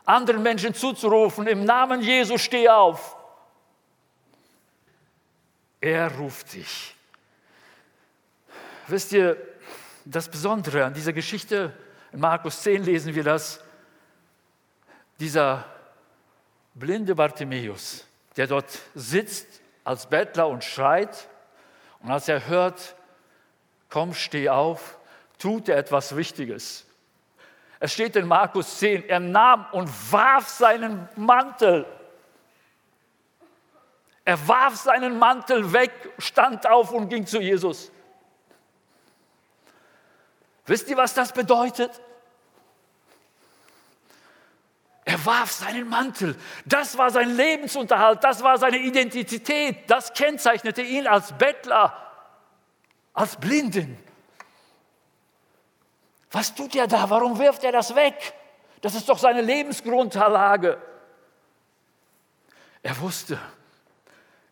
Anderen 0.04 0.42
Menschen 0.42 0.74
zuzurufen, 0.74 1.46
im 1.46 1.64
Namen 1.64 2.00
Jesu 2.00 2.36
steh 2.36 2.68
auf. 2.68 3.16
Er 5.80 6.12
ruft 6.16 6.54
dich. 6.54 6.94
Wisst 8.88 9.12
ihr, 9.12 9.36
das 10.04 10.28
Besondere 10.28 10.84
an 10.84 10.94
dieser 10.94 11.12
Geschichte, 11.12 11.72
in 12.12 12.20
Markus 12.20 12.62
10 12.62 12.84
lesen 12.84 13.14
wir 13.14 13.22
das, 13.22 13.60
dieser 15.20 15.64
blinde 16.74 17.14
Bartimäus, 17.14 18.04
der 18.36 18.46
dort 18.46 18.78
sitzt 18.94 19.60
als 19.84 20.06
Bettler 20.06 20.48
und 20.48 20.64
schreit. 20.64 21.28
Und 22.00 22.10
als 22.10 22.28
er 22.28 22.46
hört, 22.46 22.96
komm, 23.90 24.14
steh 24.14 24.48
auf, 24.48 24.98
tut 25.38 25.68
er 25.68 25.76
etwas 25.76 26.16
Wichtiges. 26.16 26.86
Es 27.78 27.92
steht 27.92 28.14
in 28.16 28.26
Markus 28.26 28.78
10, 28.78 29.08
er 29.08 29.20
nahm 29.20 29.66
und 29.72 29.88
warf 30.12 30.48
seinen 30.48 31.08
Mantel. 31.16 31.84
Er 34.24 34.48
warf 34.48 34.76
seinen 34.76 35.18
Mantel 35.18 35.72
weg, 35.72 35.90
stand 36.18 36.66
auf 36.68 36.92
und 36.92 37.08
ging 37.08 37.26
zu 37.26 37.40
Jesus. 37.40 37.90
Wisst 40.64 40.88
ihr, 40.88 40.96
was 40.96 41.12
das 41.12 41.32
bedeutet? 41.32 42.00
Er 45.04 45.24
warf 45.26 45.50
seinen 45.50 45.88
Mantel. 45.88 46.36
Das 46.64 46.96
war 46.96 47.10
sein 47.10 47.36
Lebensunterhalt, 47.36 48.22
das 48.22 48.42
war 48.42 48.58
seine 48.58 48.78
Identität, 48.78 49.90
das 49.90 50.12
kennzeichnete 50.12 50.82
ihn 50.82 51.06
als 51.06 51.32
Bettler, 51.32 51.96
als 53.12 53.36
Blinden. 53.36 53.98
Was 56.30 56.54
tut 56.54 56.74
er 56.74 56.86
da? 56.86 57.10
Warum 57.10 57.38
wirft 57.38 57.64
er 57.64 57.72
das 57.72 57.94
weg? 57.94 58.32
Das 58.80 58.94
ist 58.94 59.08
doch 59.08 59.18
seine 59.18 59.42
Lebensgrundlage. 59.42 60.80
Er 62.82 63.00
wusste, 63.00 63.38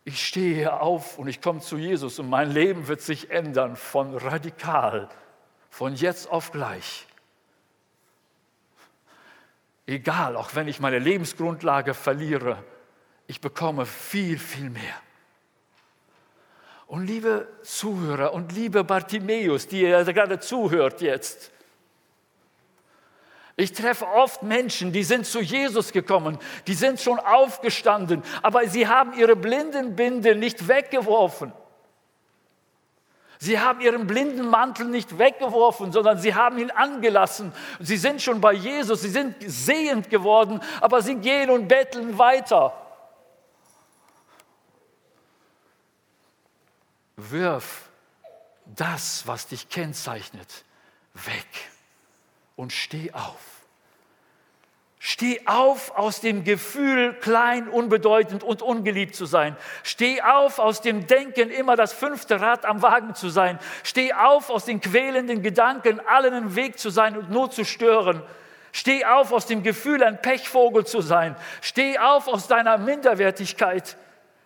ich 0.03 0.25
stehe 0.25 0.55
hier 0.55 0.81
auf 0.81 1.17
und 1.17 1.27
ich 1.27 1.41
komme 1.41 1.59
zu 1.59 1.77
Jesus 1.77 2.19
und 2.19 2.29
mein 2.29 2.51
Leben 2.51 2.87
wird 2.87 3.01
sich 3.01 3.29
ändern 3.29 3.75
von 3.75 4.15
radikal, 4.15 5.09
von 5.69 5.95
jetzt 5.95 6.29
auf 6.29 6.51
gleich. 6.51 7.07
Egal, 9.85 10.35
auch 10.35 10.55
wenn 10.55 10.67
ich 10.67 10.79
meine 10.79 10.99
Lebensgrundlage 10.99 11.93
verliere, 11.93 12.63
ich 13.27 13.41
bekomme 13.41 13.85
viel, 13.85 14.37
viel 14.37 14.69
mehr. 14.69 14.95
Und 16.87 17.07
liebe 17.07 17.47
Zuhörer 17.63 18.33
und 18.33 18.51
liebe 18.51 18.83
Bartimäus, 18.83 19.67
die 19.67 19.81
ihr 19.81 20.03
gerade 20.03 20.39
zuhört 20.39 21.01
jetzt, 21.01 21.51
ich 23.55 23.73
treffe 23.73 24.07
oft 24.07 24.43
Menschen, 24.43 24.91
die 24.91 25.03
sind 25.03 25.25
zu 25.25 25.39
Jesus 25.39 25.91
gekommen, 25.91 26.37
die 26.67 26.73
sind 26.73 26.99
schon 26.99 27.19
aufgestanden, 27.19 28.23
aber 28.41 28.67
sie 28.67 28.87
haben 28.87 29.13
ihre 29.13 29.35
Blindenbinde 29.35 30.35
nicht 30.35 30.67
weggeworfen. 30.67 31.53
Sie 33.43 33.59
haben 33.59 33.81
ihren 33.81 34.05
blinden 34.05 34.47
Mantel 34.47 34.85
nicht 34.85 35.17
weggeworfen, 35.17 35.91
sondern 35.91 36.19
sie 36.19 36.35
haben 36.35 36.59
ihn 36.59 36.69
angelassen. 36.69 37.51
Sie 37.79 37.97
sind 37.97 38.21
schon 38.21 38.39
bei 38.39 38.53
Jesus, 38.53 39.01
sie 39.01 39.09
sind 39.09 39.35
sehend 39.39 40.11
geworden, 40.11 40.61
aber 40.79 41.01
sie 41.01 41.15
gehen 41.15 41.49
und 41.49 41.67
betteln 41.67 42.19
weiter. 42.19 42.71
Wirf 47.15 47.89
das, 48.67 49.25
was 49.25 49.47
dich 49.47 49.69
kennzeichnet, 49.69 50.63
weg 51.15 51.47
und 52.55 52.71
steh 52.71 53.11
auf. 53.11 53.50
Steh 55.03 55.41
auf 55.47 55.97
aus 55.97 56.21
dem 56.21 56.43
Gefühl, 56.43 57.15
klein, 57.15 57.67
unbedeutend 57.67 58.43
und 58.43 58.61
ungeliebt 58.61 59.15
zu 59.15 59.25
sein. 59.25 59.55
Steh 59.81 60.21
auf 60.21 60.59
aus 60.59 60.81
dem 60.81 61.07
Denken, 61.07 61.49
immer 61.49 61.75
das 61.75 61.91
fünfte 61.91 62.39
Rad 62.39 62.65
am 62.65 62.83
Wagen 62.83 63.15
zu 63.15 63.29
sein. 63.29 63.57
Steh 63.83 64.13
auf 64.13 64.51
aus 64.51 64.65
den 64.65 64.79
quälenden 64.79 65.41
Gedanken, 65.41 65.99
allen 66.05 66.35
im 66.35 66.55
Weg 66.55 66.77
zu 66.77 66.91
sein 66.91 67.17
und 67.17 67.31
nur 67.31 67.49
zu 67.49 67.65
stören. 67.65 68.21
Steh 68.73 69.03
auf 69.03 69.33
aus 69.33 69.47
dem 69.47 69.63
Gefühl, 69.63 70.03
ein 70.03 70.21
Pechvogel 70.21 70.85
zu 70.85 71.01
sein. 71.01 71.35
Steh 71.61 71.97
auf 71.97 72.27
aus 72.27 72.47
deiner 72.47 72.77
Minderwertigkeit. 72.77 73.97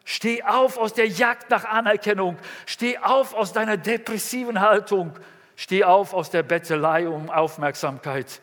Steh 0.05 0.41
auf 0.41 0.77
aus 0.77 0.93
der 0.93 1.09
Jagd 1.09 1.49
nach 1.49 1.65
Anerkennung. 1.65 2.37
Steh 2.65 2.97
auf 2.99 3.33
aus 3.33 3.51
deiner 3.51 3.75
depressiven 3.75 4.61
Haltung. 4.61 5.19
Steh 5.57 5.83
auf 5.83 6.13
aus 6.13 6.29
der 6.29 6.43
Bettelei 6.43 7.09
um 7.09 7.29
Aufmerksamkeit. 7.29 8.39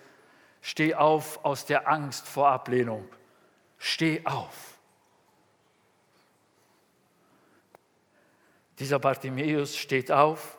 Steh 0.62 0.94
auf 0.94 1.44
aus 1.44 1.66
der 1.66 1.88
Angst 1.88 2.26
vor 2.26 2.48
Ablehnung. 2.48 3.06
Steh 3.78 4.24
auf. 4.24 4.78
Dieser 8.78 9.00
Bartimäus 9.00 9.76
steht 9.76 10.10
auf. 10.10 10.56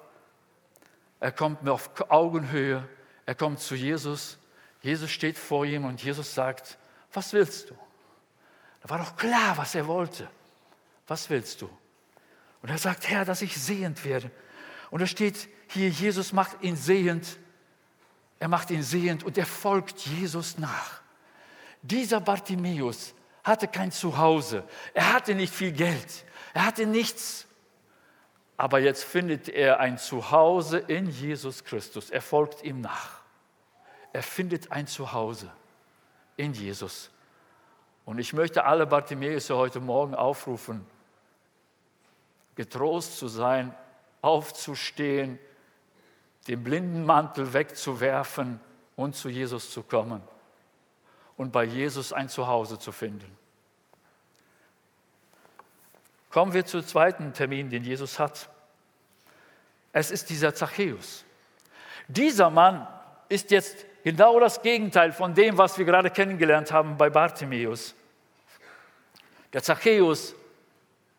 Er 1.19 1.31
kommt 1.31 1.63
mir 1.63 1.71
auf 1.71 1.89
Augenhöhe. 2.09 2.87
Er 3.25 3.35
kommt 3.35 3.61
zu 3.61 3.75
Jesus. 3.75 4.37
Jesus 4.81 5.09
steht 5.09 5.37
vor 5.37 5.65
ihm 5.65 5.85
und 5.85 6.03
Jesus 6.03 6.35
sagt, 6.35 6.77
was 7.13 7.31
willst 7.31 7.69
du? 7.69 7.75
Da 8.81 8.89
war 8.89 8.97
doch 8.97 9.15
klar, 9.15 9.57
was 9.57 9.73
er 9.73 9.87
wollte. 9.87 10.29
Was 11.07 11.29
willst 11.29 11.61
du? 11.61 11.69
Und 12.61 12.69
er 12.69 12.77
sagt, 12.77 13.09
Herr, 13.09 13.23
dass 13.23 13.41
ich 13.41 13.57
sehend 13.57 14.03
werde. 14.03 14.29
Und 14.91 15.01
da 15.01 15.07
steht 15.07 15.47
hier, 15.69 15.89
Jesus 15.89 16.33
macht 16.33 16.61
ihn 16.61 16.75
sehend 16.75 17.37
er 18.43 18.49
macht 18.49 18.71
ihn 18.71 18.83
sehend 18.83 19.23
und 19.23 19.37
er 19.37 19.45
folgt 19.45 19.99
Jesus 19.99 20.57
nach. 20.57 20.99
Dieser 21.81 22.19
Bartimäus 22.19 23.13
hatte 23.41 23.69
kein 23.69 23.89
Zuhause. 23.89 24.65
Er 24.93 25.13
hatte 25.13 25.33
nicht 25.33 25.53
viel 25.53 25.71
Geld. 25.71 26.25
Er 26.53 26.65
hatte 26.65 26.85
nichts. 26.85 27.47
Aber 28.57 28.79
jetzt 28.79 29.05
findet 29.05 29.47
er 29.47 29.79
ein 29.79 29.97
Zuhause 29.97 30.79
in 30.79 31.09
Jesus 31.09 31.63
Christus. 31.63 32.09
Er 32.09 32.21
folgt 32.21 32.65
ihm 32.65 32.81
nach. 32.81 33.21
Er 34.11 34.23
findet 34.23 34.73
ein 34.73 34.87
Zuhause 34.87 35.49
in 36.35 36.51
Jesus. 36.51 37.11
Und 38.03 38.19
ich 38.19 38.33
möchte 38.33 38.65
alle 38.65 38.85
Bartimäus 38.85 39.49
heute 39.51 39.79
Morgen 39.79 40.15
aufrufen, 40.15 40.85
getrost 42.55 43.17
zu 43.17 43.29
sein, 43.29 43.73
aufzustehen, 44.21 45.39
den 46.47 46.63
blinden 46.63 47.05
Mantel 47.05 47.53
wegzuwerfen 47.53 48.59
und 48.95 49.15
zu 49.15 49.29
Jesus 49.29 49.71
zu 49.71 49.83
kommen 49.83 50.21
und 51.37 51.51
bei 51.51 51.63
Jesus 51.63 52.13
ein 52.13 52.29
Zuhause 52.29 52.77
zu 52.79 52.91
finden. 52.91 53.37
Kommen 56.29 56.53
wir 56.53 56.65
zum 56.65 56.85
zweiten 56.85 57.33
Termin, 57.33 57.69
den 57.69 57.83
Jesus 57.83 58.19
hat. 58.19 58.49
Es 59.91 60.09
ist 60.09 60.29
dieser 60.29 60.55
Zachäus. 60.55 61.23
Dieser 62.07 62.49
Mann 62.49 62.87
ist 63.29 63.51
jetzt 63.51 63.85
genau 64.03 64.39
das 64.39 64.61
Gegenteil 64.61 65.11
von 65.11 65.33
dem, 65.33 65.57
was 65.57 65.77
wir 65.77 65.85
gerade 65.85 66.09
kennengelernt 66.09 66.71
haben 66.71 66.97
bei 66.97 67.09
Bartimäus. 67.09 67.93
Der 69.53 69.61
Zachäus 69.61 70.33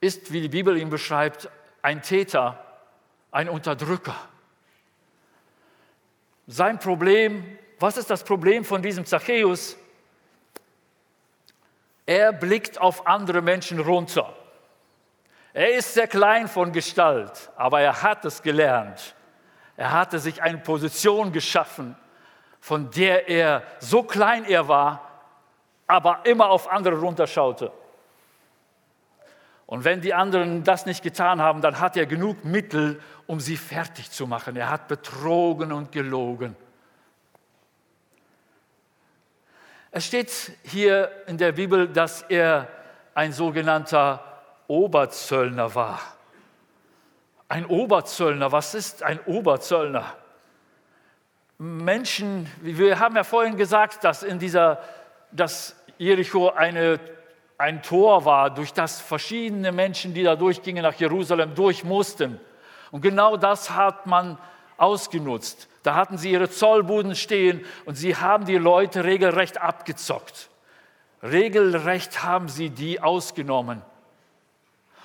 ist, 0.01 0.33
wie 0.33 0.41
die 0.41 0.49
Bibel 0.49 0.77
ihn 0.77 0.91
beschreibt, 0.91 1.49
ein 1.81 2.03
Täter, 2.03 2.63
ein 3.31 3.49
Unterdrücker. 3.49 4.17
Sein 6.47 6.79
Problem, 6.79 7.59
was 7.79 7.97
ist 7.97 8.11
das 8.11 8.23
Problem 8.23 8.65
von 8.65 8.83
diesem 8.83 9.07
Zachäus? 9.07 9.77
Er 12.07 12.33
blickt 12.33 12.79
auf 12.79 13.07
andere 13.07 13.41
Menschen 13.41 13.81
runter. 13.81 14.35
Er 15.55 15.75
ist 15.75 15.95
sehr 15.95 16.07
klein 16.07 16.49
von 16.49 16.73
Gestalt, 16.73 17.51
aber 17.57 17.81
er 17.81 18.03
hat 18.03 18.25
es 18.25 18.43
gelernt. 18.43 19.15
Er 19.77 19.93
hatte 19.93 20.19
sich 20.19 20.43
eine 20.43 20.59
Position 20.59 21.33
geschaffen, 21.33 21.97
von 22.61 22.91
der 22.91 23.29
er 23.29 23.63
so 23.79 24.03
klein 24.03 24.45
er 24.45 24.69
war, 24.69 25.11
aber 25.87 26.21
immer 26.25 26.51
auf 26.51 26.71
andere 26.71 26.99
runterschaute. 26.99 27.73
Und 29.67 29.85
wenn 29.85 30.01
die 30.01 30.13
anderen 30.13 30.63
das 30.63 30.87
nicht 30.87 31.03
getan 31.03 31.41
haben, 31.41 31.63
dann 31.63 31.81
hat 31.81 31.97
er 31.97 32.07
genug 32.07 32.45
Mittel, 32.45 33.01
um 33.27 33.41
sie 33.41 33.57
fertig 33.57 34.11
zu 34.11 34.27
machen. 34.27 34.57
Er 34.57 34.71
hat 34.71 34.89
betrogen 34.89 35.73
und 35.73 35.93
gelogen. 35.93 36.57
Es 39.91 40.07
steht 40.07 40.53
hier 40.65 41.11
in 41.27 41.39
der 41.39 41.53
Bibel, 41.53 41.89
dass 41.89 42.23
er 42.23 42.69
ein 43.15 43.33
sogenannter 43.33 44.43
Oberzöllner 44.67 45.75
war. 45.75 46.01
Ein 47.49 47.67
Oberzöllner, 47.67 48.51
was 48.51 48.75
ist 48.75 49.03
ein 49.03 49.21
Oberzöllner? 49.21 50.17
Menschen, 51.59 52.51
wir 52.61 52.99
haben 52.99 53.15
ja 53.15 53.23
vorhin 53.23 53.57
gesagt, 53.57 54.03
dass 54.03 54.25
in 54.25 54.41
dieser, 54.41 54.81
dass 55.31 55.77
Jericho 55.99 56.51
eine, 56.51 56.99
ein 57.57 57.81
Tor 57.83 58.25
war, 58.25 58.53
durch 58.53 58.73
das 58.73 59.01
verschiedene 59.01 59.71
Menschen, 59.71 60.13
die 60.13 60.25
da 60.25 60.35
durchgingen 60.35 60.83
nach 60.83 60.95
Jerusalem, 60.95 61.55
durch 61.55 61.85
mussten. 61.85 62.41
Und 62.95 63.01
genau 63.01 63.37
das 63.37 63.71
hat 63.71 64.07
man 64.07 64.39
ausgenutzt. 64.77 65.69
Da 65.83 65.97
hatten 65.97 66.17
sie 66.17 66.31
ihre 66.31 66.49
Zollbuden 66.49 67.17
stehen 67.17 67.65
und 67.87 67.97
sie 67.97 68.15
haben 68.15 68.45
die 68.45 68.57
Leute 68.57 69.03
regelrecht 69.03 69.61
abgezockt. 69.61 70.49
Regelrecht 71.21 72.23
haben 72.23 72.49
sie 72.49 72.71
die 72.71 73.01
ausgenommen. 73.01 73.83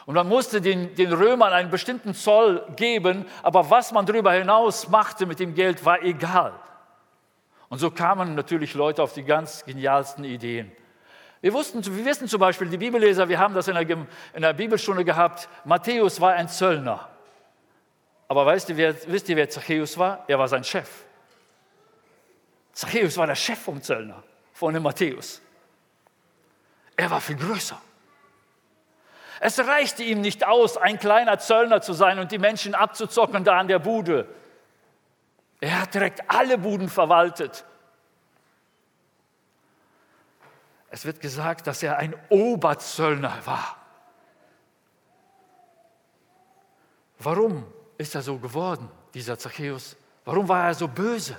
Und 0.05 0.13
man 0.13 0.29
musste 0.29 0.61
den, 0.61 0.93
den 0.93 1.11
Römern 1.11 1.51
einen 1.51 1.71
bestimmten 1.71 2.13
Zoll 2.13 2.63
geben, 2.75 3.25
aber 3.41 3.71
was 3.71 3.91
man 3.91 4.05
darüber 4.05 4.33
hinaus 4.33 4.89
machte 4.89 5.25
mit 5.25 5.39
dem 5.39 5.55
Geld, 5.55 5.83
war 5.83 6.03
egal. 6.03 6.53
Und 7.69 7.79
so 7.79 7.89
kamen 7.89 8.35
natürlich 8.35 8.75
Leute 8.75 9.01
auf 9.01 9.13
die 9.13 9.23
ganz 9.23 9.65
genialsten 9.65 10.25
Ideen. 10.25 10.71
Wir, 11.41 11.53
wussten, 11.53 11.83
wir 11.83 12.05
wissen 12.05 12.27
zum 12.27 12.39
Beispiel, 12.39 12.69
die 12.69 12.77
Bibelleser, 12.77 13.27
wir 13.29 13.39
haben 13.39 13.55
das 13.55 13.67
in 13.67 13.73
der, 13.73 13.89
in 13.89 14.41
der 14.43 14.53
Bibelstunde 14.53 15.03
gehabt, 15.03 15.49
Matthäus 15.65 16.21
war 16.21 16.33
ein 16.33 16.49
Zöllner. 16.49 17.08
Aber 18.29 18.45
weißt 18.45 18.69
du, 18.69 18.77
wer, 18.77 18.95
wisst 19.07 19.27
ihr, 19.27 19.35
wer 19.35 19.49
Zachäus 19.49 19.97
war? 19.97 20.23
Er 20.27 20.37
war 20.37 20.47
sein 20.47 20.63
Chef. 20.63 20.87
Zachäus 22.71 23.17
war 23.17 23.27
der 23.27 23.35
Chef 23.35 23.59
vom 23.59 23.81
Zöllner, 23.81 24.23
von 24.53 24.73
dem 24.73 24.83
Matthäus. 24.83 25.41
Er 26.95 27.09
war 27.09 27.19
viel 27.21 27.35
größer. 27.35 27.81
Es 29.39 29.57
reichte 29.59 30.03
ihm 30.03 30.21
nicht 30.21 30.45
aus, 30.45 30.77
ein 30.77 30.99
kleiner 30.99 31.39
Zöllner 31.39 31.81
zu 31.81 31.93
sein 31.93 32.19
und 32.19 32.31
die 32.31 32.37
Menschen 32.37 32.75
abzuzocken 32.75 33.43
da 33.43 33.57
an 33.57 33.67
der 33.67 33.79
Bude. 33.79 34.27
Er 35.59 35.81
hat 35.81 35.93
direkt 35.93 36.29
alle 36.29 36.57
Buden 36.57 36.87
verwaltet. 36.87 37.65
Es 40.91 41.03
wird 41.05 41.19
gesagt, 41.19 41.65
dass 41.67 41.81
er 41.81 41.97
ein 41.97 42.15
Oberzöllner 42.29 43.37
war. 43.45 43.77
Warum 47.17 47.65
ist 47.99 48.15
er 48.15 48.21
so 48.21 48.37
geworden, 48.37 48.89
dieser 49.13 49.37
Zachäus? 49.37 49.95
Warum 50.25 50.47
war 50.47 50.67
er 50.67 50.73
so 50.73 50.87
böse? 50.87 51.37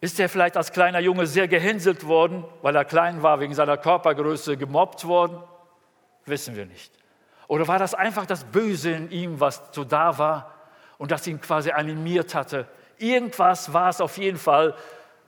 Ist 0.00 0.18
er 0.18 0.28
vielleicht 0.28 0.56
als 0.56 0.72
kleiner 0.72 1.00
Junge 1.00 1.26
sehr 1.26 1.46
gehänselt 1.46 2.06
worden, 2.06 2.44
weil 2.62 2.74
er 2.74 2.84
klein 2.84 3.22
war, 3.22 3.40
wegen 3.40 3.54
seiner 3.54 3.76
Körpergröße 3.76 4.56
gemobbt 4.56 5.04
worden? 5.06 5.42
Wissen 6.24 6.56
wir 6.56 6.64
nicht. 6.64 6.92
Oder 7.46 7.68
war 7.68 7.78
das 7.78 7.94
einfach 7.94 8.24
das 8.24 8.44
Böse 8.44 8.92
in 8.92 9.10
ihm, 9.10 9.38
was 9.38 9.62
so 9.72 9.84
da 9.84 10.16
war 10.16 10.54
und 10.96 11.10
das 11.10 11.26
ihn 11.26 11.40
quasi 11.40 11.70
animiert 11.70 12.34
hatte? 12.34 12.66
Irgendwas 12.96 13.72
war 13.72 13.90
es 13.90 14.00
auf 14.00 14.16
jeden 14.16 14.38
Fall, 14.38 14.74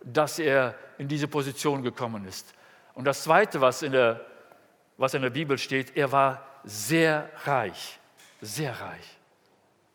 dass 0.02 0.38
er 0.38 0.74
in 0.96 1.09
diese 1.09 1.28
Position 1.28 1.83
gekommen 1.83 2.26
ist. 2.26 2.54
Und 2.94 3.04
das 3.04 3.22
Zweite, 3.22 3.61
was 3.61 3.83
in 3.83 3.92
der, 3.92 4.24
was 4.96 5.12
in 5.12 5.20
der 5.20 5.30
Bibel 5.30 5.59
steht, 5.59 5.94
er 5.94 6.11
war 6.11 6.42
sehr 6.64 7.28
reich, 7.44 7.99
sehr 8.40 8.72
reich. 8.81 9.18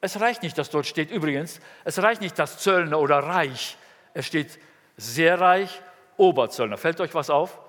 Es 0.02 0.20
reicht 0.20 0.44
nicht, 0.44 0.58
dass 0.58 0.70
dort 0.70 0.86
steht, 0.86 1.12
übrigens, 1.12 1.60
es 1.84 2.02
reicht 2.02 2.22
nicht, 2.22 2.38
dass 2.38 2.60
Zöllner 2.60 3.00
oder 3.00 3.20
reich. 3.20 3.78
Es 4.14 4.26
steht 4.26 4.60
sehr 4.98 5.40
reich, 5.40 5.82
Oberzöllner. 6.18 6.78
Fällt 6.78 7.02
euch 7.02 7.14
was 7.14 7.30
auf? 7.30 7.60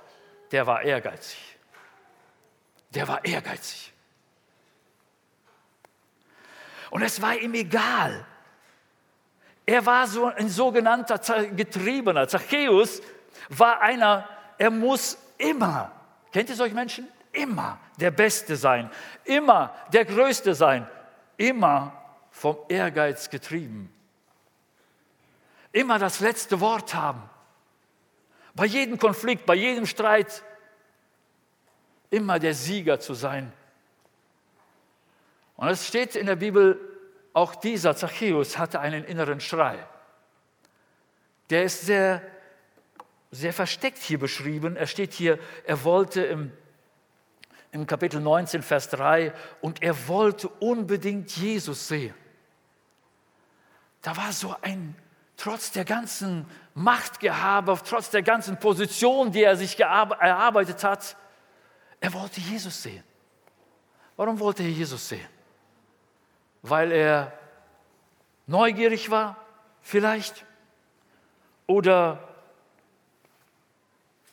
Der 0.52 0.66
war 0.66 0.82
ehrgeizig 0.82 1.56
der 2.96 3.06
war 3.06 3.24
ehrgeizig. 3.24 3.92
Und 6.90 7.02
es 7.02 7.20
war 7.20 7.36
ihm 7.36 7.54
egal. 7.54 8.24
Er 9.66 9.84
war 9.84 10.06
so 10.06 10.26
ein 10.26 10.48
sogenannter 10.48 11.18
Getriebener. 11.48 12.26
Zachäus 12.26 13.02
war 13.48 13.80
einer, 13.80 14.28
er 14.56 14.70
muss 14.70 15.18
immer, 15.36 15.92
kennt 16.32 16.48
ihr 16.48 16.56
solche 16.56 16.74
Menschen? 16.74 17.08
Immer 17.36 17.78
der 17.98 18.10
Beste 18.10 18.56
sein, 18.56 18.90
immer 19.24 19.74
der 19.92 20.04
Größte 20.04 20.54
sein, 20.54 20.88
immer 21.36 21.92
vom 22.30 22.56
Ehrgeiz 22.68 23.28
getrieben. 23.28 23.92
Immer 25.70 25.98
das 25.98 26.20
letzte 26.20 26.60
Wort 26.60 26.94
haben. 26.94 27.22
Bei 28.54 28.64
jedem 28.64 28.98
Konflikt, 28.98 29.44
bei 29.44 29.54
jedem 29.54 29.84
Streit 29.84 30.42
immer 32.08 32.38
der 32.38 32.54
Sieger 32.54 32.98
zu 33.00 33.12
sein. 33.12 33.52
Und 35.56 35.68
es 35.68 35.86
steht 35.86 36.16
in 36.16 36.26
der 36.26 36.36
Bibel, 36.36 36.80
auch 37.34 37.54
dieser 37.54 37.94
Zachäus 37.94 38.56
hatte 38.56 38.80
einen 38.80 39.04
inneren 39.04 39.40
Schrei. 39.40 39.78
Der 41.50 41.64
ist 41.64 41.82
sehr, 41.82 42.22
sehr 43.30 43.52
versteckt 43.52 43.98
hier 43.98 44.18
beschrieben. 44.18 44.76
Er 44.76 44.86
steht 44.86 45.12
hier, 45.12 45.38
er 45.64 45.84
wollte 45.84 46.22
im, 46.24 46.52
im 47.76 47.86
Kapitel 47.86 48.20
19, 48.20 48.62
Vers 48.62 48.88
3, 48.88 49.32
und 49.60 49.82
er 49.82 50.08
wollte 50.08 50.48
unbedingt 50.48 51.36
Jesus 51.36 51.86
sehen. 51.86 52.14
Da 54.02 54.16
war 54.16 54.32
so 54.32 54.56
ein, 54.62 54.96
trotz 55.36 55.70
der 55.72 55.84
ganzen 55.84 56.46
Machtgehabe, 56.74 57.78
trotz 57.84 58.10
der 58.10 58.22
ganzen 58.22 58.58
Position, 58.58 59.30
die 59.30 59.42
er 59.42 59.56
sich 59.56 59.78
erarbeitet 59.78 60.82
hat, 60.82 61.16
er 62.00 62.12
wollte 62.12 62.40
Jesus 62.40 62.82
sehen. 62.82 63.04
Warum 64.16 64.40
wollte 64.40 64.62
er 64.62 64.70
Jesus 64.70 65.08
sehen? 65.08 65.28
Weil 66.62 66.92
er 66.92 67.32
neugierig 68.46 69.10
war, 69.10 69.36
vielleicht? 69.82 70.46
Oder 71.66 72.26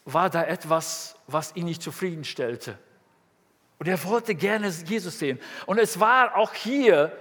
war 0.05 0.29
da 0.29 0.43
etwas, 0.43 1.15
was 1.27 1.55
ihn 1.55 1.65
nicht 1.65 1.81
zufriedenstellte? 1.81 2.77
Und 3.83 3.89
er 3.89 4.01
wollte 4.05 4.33
gerne 4.33 4.69
Jesus 4.69 5.19
sehen. 5.19 5.37
Und 5.65 5.77
es 5.77 5.99
war 5.99 6.37
auch 6.37 6.53
hier 6.53 7.11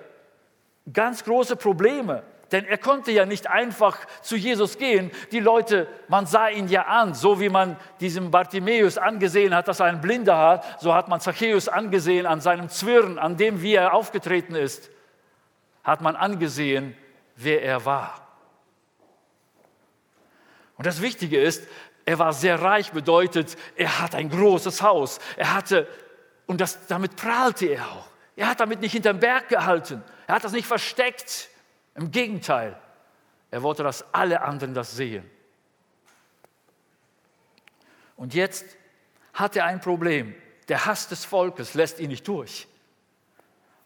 ganz 0.93 1.25
große 1.25 1.57
Probleme. 1.57 2.23
Denn 2.53 2.65
er 2.67 2.79
konnte 2.79 3.11
ja 3.11 3.27
nicht 3.27 3.49
einfach 3.49 3.99
zu 4.21 4.37
Jesus 4.37 4.79
gehen. 4.79 5.11
Die 5.33 5.41
Leute, 5.41 5.89
man 6.07 6.25
sah 6.25 6.51
ihn 6.51 6.69
ja 6.69 6.83
an, 6.83 7.15
so 7.15 7.41
wie 7.41 7.49
man 7.49 7.77
diesem 7.99 8.31
Bartimäus 8.31 8.97
angesehen 8.97 9.57
hat, 9.57 9.67
dass 9.67 9.81
er 9.81 9.87
ein 9.87 10.01
Blinder 10.01 10.39
hat, 10.39 10.81
so 10.81 10.95
hat 10.95 11.09
man 11.09 11.21
Zachäus 11.21 11.67
angesehen 11.67 12.27
an 12.27 12.41
seinem 12.41 12.69
Zwirn, 12.69 13.19
an 13.19 13.37
dem, 13.37 13.61
wie 13.61 13.75
er 13.75 13.93
aufgetreten 13.93 14.55
ist, 14.55 14.89
hat 15.83 16.01
man 16.01 16.15
angesehen, 16.15 16.97
wer 17.35 17.61
er 17.65 17.85
war. 17.85 18.25
Und 20.77 20.87
das 20.87 21.03
Wichtige 21.03 21.41
ist, 21.41 21.67
er 22.05 22.19
war 22.19 22.33
sehr 22.33 22.61
reich, 22.61 22.93
bedeutet, 22.93 23.57
er 23.77 24.01
hat 24.01 24.15
ein 24.15 24.29
großes 24.29 24.83
Haus. 24.83 25.21
Er 25.37 25.55
hatte, 25.55 25.87
und 26.53 26.61
das, 26.61 26.87
damit 26.87 27.17
prahlte 27.17 27.65
er 27.65 27.89
auch. 27.89 28.07
Er 28.37 28.47
hat 28.47 28.61
damit 28.61 28.83
nicht 28.83 28.93
hinterm 28.93 29.19
Berg 29.19 29.49
gehalten. 29.49 30.05
Er 30.27 30.35
hat 30.35 30.45
das 30.45 30.53
nicht 30.53 30.67
versteckt. 30.67 31.49
Im 31.95 32.11
Gegenteil, 32.11 32.79
er 33.51 33.63
wollte, 33.63 33.83
dass 33.83 34.05
alle 34.13 34.43
anderen 34.43 34.75
das 34.75 34.95
sehen. 34.95 35.31
Und 38.17 38.35
jetzt 38.35 38.67
hat 39.33 39.57
er 39.57 39.65
ein 39.65 39.81
Problem. 39.81 40.35
Der 40.69 40.85
Hass 40.85 41.09
des 41.09 41.25
Volkes 41.25 41.73
lässt 41.73 41.99
ihn 42.01 42.11
nicht 42.11 42.29
durch. 42.29 42.69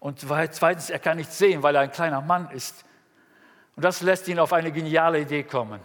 Und 0.01 0.19
zweitens, 0.19 0.91
er 0.91 0.99
kann 0.99 1.19
nichts 1.19 1.39
sehen, 1.39 1.63
weil 1.63 1.77
er 1.77 1.83
ein 1.83 1.93
kleiner 1.93 2.21
Mann 2.21 2.51
ist. 2.51 2.85
Und 3.77 3.85
das 3.85 4.01
lässt 4.01 4.27
ihn 4.27 4.41
auf 4.41 4.53
eine 4.53 4.73
geniale 4.73 5.21
Idee 5.21 5.45
kommen. 5.45 5.81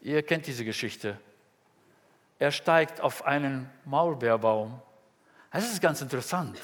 Ihr 0.00 0.22
kennt 0.22 0.46
diese 0.46 0.64
Geschichte. 0.64 1.18
Er 2.38 2.52
steigt 2.52 3.00
auf 3.00 3.24
einen 3.24 3.68
Maulbeerbaum. 3.84 4.80
Das 5.50 5.70
ist 5.70 5.80
ganz 5.80 6.00
interessant. 6.00 6.58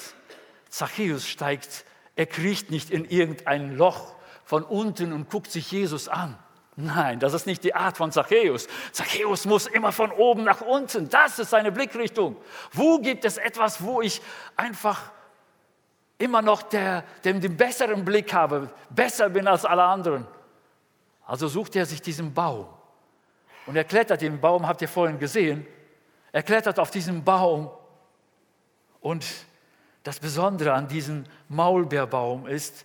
Zachäus 0.69 1.27
steigt, 1.27 1.85
er 2.15 2.27
kriecht 2.27 2.71
nicht 2.71 2.91
in 2.91 3.05
irgendein 3.05 3.77
Loch, 3.77 4.15
von 4.45 4.63
unten 4.63 5.13
und 5.13 5.29
guckt 5.29 5.51
sich 5.51 5.71
Jesus 5.73 6.09
an. 6.09 6.39
Nein, 6.77 7.19
das 7.19 7.35
ist 7.35 7.47
nicht 7.47 7.65
die 7.65 7.75
Art 7.75 7.97
von 7.97 8.13
Zachäus. 8.13 8.69
Zachäus 8.93 9.45
muss 9.45 9.67
immer 9.67 9.91
von 9.91 10.13
oben 10.13 10.45
nach 10.45 10.61
unten. 10.61 11.09
Das 11.09 11.39
ist 11.39 11.51
seine 11.51 11.73
Blickrichtung. 11.73 12.37
Wo 12.73 12.99
gibt 12.99 13.25
es 13.25 13.39
etwas, 13.39 13.83
wo 13.83 14.03
ich 14.03 14.23
einfach 14.57 15.11
immer 16.19 16.43
noch 16.43 16.63
der, 16.63 17.03
dem 17.25 17.41
den 17.41 17.57
besseren 17.57 18.05
Blick 18.05 18.33
habe, 18.33 18.71
besser 18.91 19.29
bin 19.31 19.49
als 19.49 19.65
alle 19.65 19.85
anderen. 19.85 20.27
Also 21.27 21.49
sucht 21.49 21.77
er 21.77 21.87
sich 21.87 22.01
diesen 22.01 22.33
Baum. 22.33 22.67
Und 23.67 23.77
er 23.77 23.85
klettert 23.85 24.23
den 24.23 24.41
Baum, 24.41 24.67
habt 24.67 24.81
ihr 24.81 24.89
vorhin 24.89 25.19
gesehen. 25.19 25.67
Er 26.31 26.43
klettert 26.43 26.79
auf 26.79 26.91
diesen 26.91 27.25
Baum. 27.25 27.71
Und 29.01 29.25
das 30.03 30.21
Besondere 30.21 30.73
an 30.73 30.89
diesem 30.89 31.25
Maulbeerbaum 31.49 32.47
ist, 32.47 32.85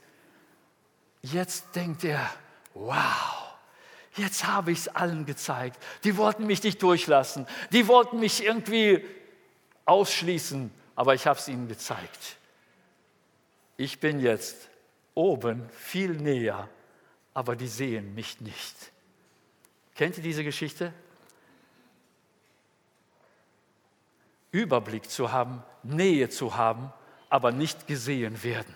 jetzt 1.21 1.75
denkt 1.75 2.03
er, 2.03 2.29
wow, 2.73 3.53
jetzt 4.15 4.47
habe 4.47 4.71
ich 4.71 4.79
es 4.79 4.87
allen 4.87 5.25
gezeigt. 5.25 5.81
Die 6.03 6.17
wollten 6.17 6.47
mich 6.47 6.63
nicht 6.63 6.81
durchlassen. 6.81 7.47
Die 7.71 7.87
wollten 7.87 8.19
mich 8.19 8.43
irgendwie 8.43 9.05
ausschließen, 9.85 10.71
aber 10.95 11.15
ich 11.15 11.27
habe 11.27 11.39
es 11.39 11.47
ihnen 11.47 11.67
gezeigt 11.67 12.37
ich 13.81 13.99
bin 13.99 14.19
jetzt 14.19 14.69
oben 15.15 15.67
viel 15.71 16.11
näher, 16.11 16.69
aber 17.33 17.55
die 17.55 17.67
sehen 17.67 18.13
mich 18.13 18.39
nicht. 18.39 18.75
Kennt 19.95 20.17
ihr 20.17 20.23
diese 20.23 20.43
Geschichte? 20.43 20.93
Überblick 24.51 25.09
zu 25.09 25.31
haben, 25.31 25.63
Nähe 25.83 26.29
zu 26.29 26.55
haben, 26.55 26.91
aber 27.29 27.51
nicht 27.51 27.87
gesehen 27.87 28.43
werden. 28.43 28.75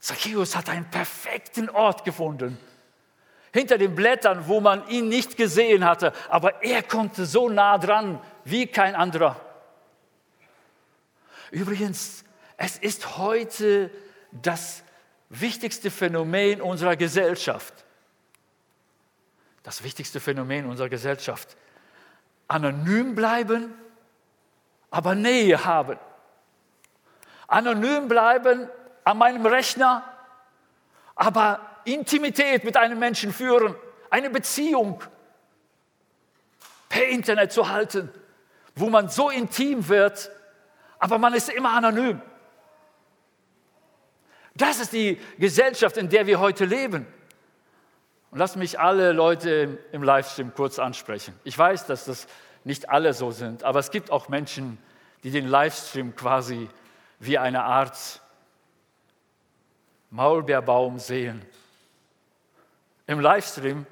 Zacchaeus 0.00 0.54
hat 0.54 0.68
einen 0.68 0.88
perfekten 0.88 1.68
Ort 1.70 2.04
gefunden. 2.04 2.58
Hinter 3.52 3.78
den 3.78 3.94
Blättern, 3.94 4.46
wo 4.46 4.60
man 4.60 4.86
ihn 4.88 5.08
nicht 5.08 5.36
gesehen 5.36 5.84
hatte, 5.84 6.12
aber 6.28 6.62
er 6.62 6.82
konnte 6.82 7.26
so 7.26 7.48
nah 7.48 7.78
dran 7.78 8.20
wie 8.44 8.66
kein 8.66 8.94
anderer. 8.94 9.40
Übrigens, 11.50 12.24
es 12.56 12.76
ist 12.76 13.16
heute 13.16 13.90
das 14.32 14.82
wichtigste 15.30 15.90
Phänomen 15.90 16.60
unserer 16.60 16.96
Gesellschaft. 16.96 17.72
Das 19.62 19.82
wichtigste 19.82 20.20
Phänomen 20.20 20.66
unserer 20.66 20.88
Gesellschaft. 20.88 21.56
Anonym 22.48 23.14
bleiben, 23.14 23.74
aber 24.90 25.14
Nähe 25.14 25.64
haben. 25.64 25.98
Anonym 27.46 28.08
bleiben 28.08 28.68
an 29.04 29.18
meinem 29.18 29.46
Rechner, 29.46 30.04
aber 31.14 31.60
Intimität 31.84 32.64
mit 32.64 32.76
einem 32.76 32.98
Menschen 32.98 33.32
führen, 33.32 33.74
eine 34.10 34.30
Beziehung 34.30 35.02
per 36.88 37.06
Internet 37.06 37.52
zu 37.52 37.68
halten, 37.68 38.10
wo 38.74 38.88
man 38.88 39.08
so 39.08 39.30
intim 39.30 39.88
wird, 39.88 40.30
aber 40.98 41.18
man 41.18 41.34
ist 41.34 41.48
immer 41.48 41.72
anonym. 41.72 42.20
Das 44.54 44.80
ist 44.80 44.92
die 44.92 45.20
Gesellschaft, 45.38 45.96
in 45.96 46.08
der 46.08 46.26
wir 46.26 46.40
heute 46.40 46.64
leben. 46.64 47.06
Und 48.30 48.38
lass 48.38 48.56
mich 48.56 48.78
alle 48.78 49.12
Leute 49.12 49.78
im 49.92 50.02
Livestream 50.02 50.52
kurz 50.54 50.78
ansprechen. 50.78 51.38
Ich 51.44 51.56
weiß, 51.56 51.86
dass 51.86 52.04
das 52.04 52.26
nicht 52.68 52.88
alle 52.88 53.12
so 53.12 53.32
sind, 53.32 53.64
aber 53.64 53.80
es 53.80 53.90
gibt 53.90 54.12
auch 54.12 54.28
Menschen, 54.28 54.78
die 55.24 55.30
den 55.30 55.48
Livestream 55.48 56.14
quasi 56.14 56.68
wie 57.18 57.36
eine 57.36 57.64
Art 57.64 58.22
Maulbeerbaum 60.10 61.00
sehen. 61.00 61.44
Im 63.08 63.18
Livestream 63.18 63.86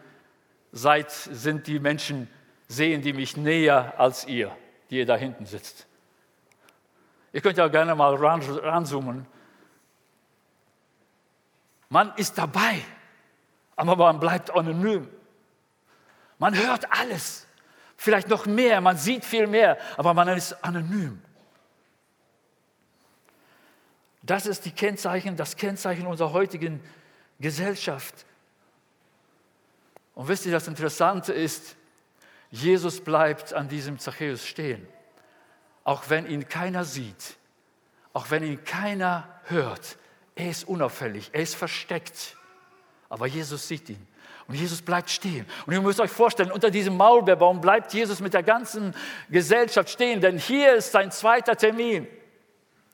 seid, 0.71 1.11
sind 1.11 1.67
die 1.67 1.81
Menschen, 1.81 2.31
sehen 2.69 3.03
die 3.03 3.13
mich 3.13 3.37
näher 3.37 3.95
als 3.99 4.27
ihr, 4.27 4.57
die 4.91 4.99
ihr 4.99 5.07
da 5.07 5.17
hinten 5.17 5.47
sitzt. 5.47 5.87
Ihr 7.33 7.41
könnt 7.41 7.59
ja 7.59 7.67
gerne 7.67 7.97
mal 7.97 8.15
ranzoomen 8.15 9.27
man 11.89 12.13
ist 12.17 12.37
dabei, 12.37 12.83
aber 13.77 13.97
man 13.97 14.19
bleibt 14.19 14.51
anonym. 14.51 15.09
Man 16.39 16.57
hört 16.57 16.91
alles, 16.93 17.46
vielleicht 17.97 18.29
noch 18.29 18.47
mehr, 18.47 18.81
man 18.81 18.97
sieht 18.97 19.25
viel 19.25 19.47
mehr, 19.47 19.79
aber 19.97 20.15
man 20.15 20.29
ist 20.29 20.53
anonym. 20.65 21.21
Das 24.23 24.47
ist 24.47 24.65
die 24.65 24.73
Kennzeichen, 24.73 25.37
das 25.37 25.57
Kennzeichen 25.57 26.07
unserer 26.07 26.33
heutigen 26.33 26.83
Gesellschaft. 27.39 28.27
Und 30.15 30.29
wisst 30.29 30.47
ihr, 30.47 30.53
das 30.53 30.67
Interessante 30.67 31.33
ist, 31.33 31.77
Jesus 32.51 33.03
bleibt 33.03 33.53
an 33.53 33.69
diesem 33.69 33.99
Zachäus 33.99 34.47
stehen, 34.47 34.87
auch 35.85 36.09
wenn 36.09 36.27
ihn 36.27 36.49
keiner 36.49 36.85
sieht, 36.85 37.37
auch 38.13 38.31
wenn 38.31 38.43
ihn 38.43 38.65
keiner 38.65 39.29
hört, 39.45 39.99
er 40.35 40.51
ist 40.51 40.67
unauffällig, 40.67 41.31
er 41.33 41.43
ist 41.43 41.55
versteckt. 41.55 42.37
Aber 43.09 43.27
Jesus 43.27 43.69
sieht 43.69 43.89
ihn. 43.89 44.07
Und 44.49 44.55
Jesus 44.55 44.81
bleibt 44.81 45.11
stehen. 45.11 45.45
Und 45.67 45.73
ihr 45.73 45.81
müsst 45.81 45.99
euch 45.99 46.11
vorstellen, 46.11 46.53
unter 46.53 46.71
diesem 46.71 46.97
Maulbeerbaum 46.97 47.61
bleibt 47.61 47.93
Jesus 47.93 48.21
mit 48.21 48.33
der 48.33 48.45
ganzen 48.45 48.95
Gesellschaft 49.29 49.91
stehen, 49.91 50.21
denn 50.21 50.39
hier 50.39 50.75
ist 50.75 50.93
sein 50.93 51.11
zweiter 51.11 51.57
Termin. 51.57 52.07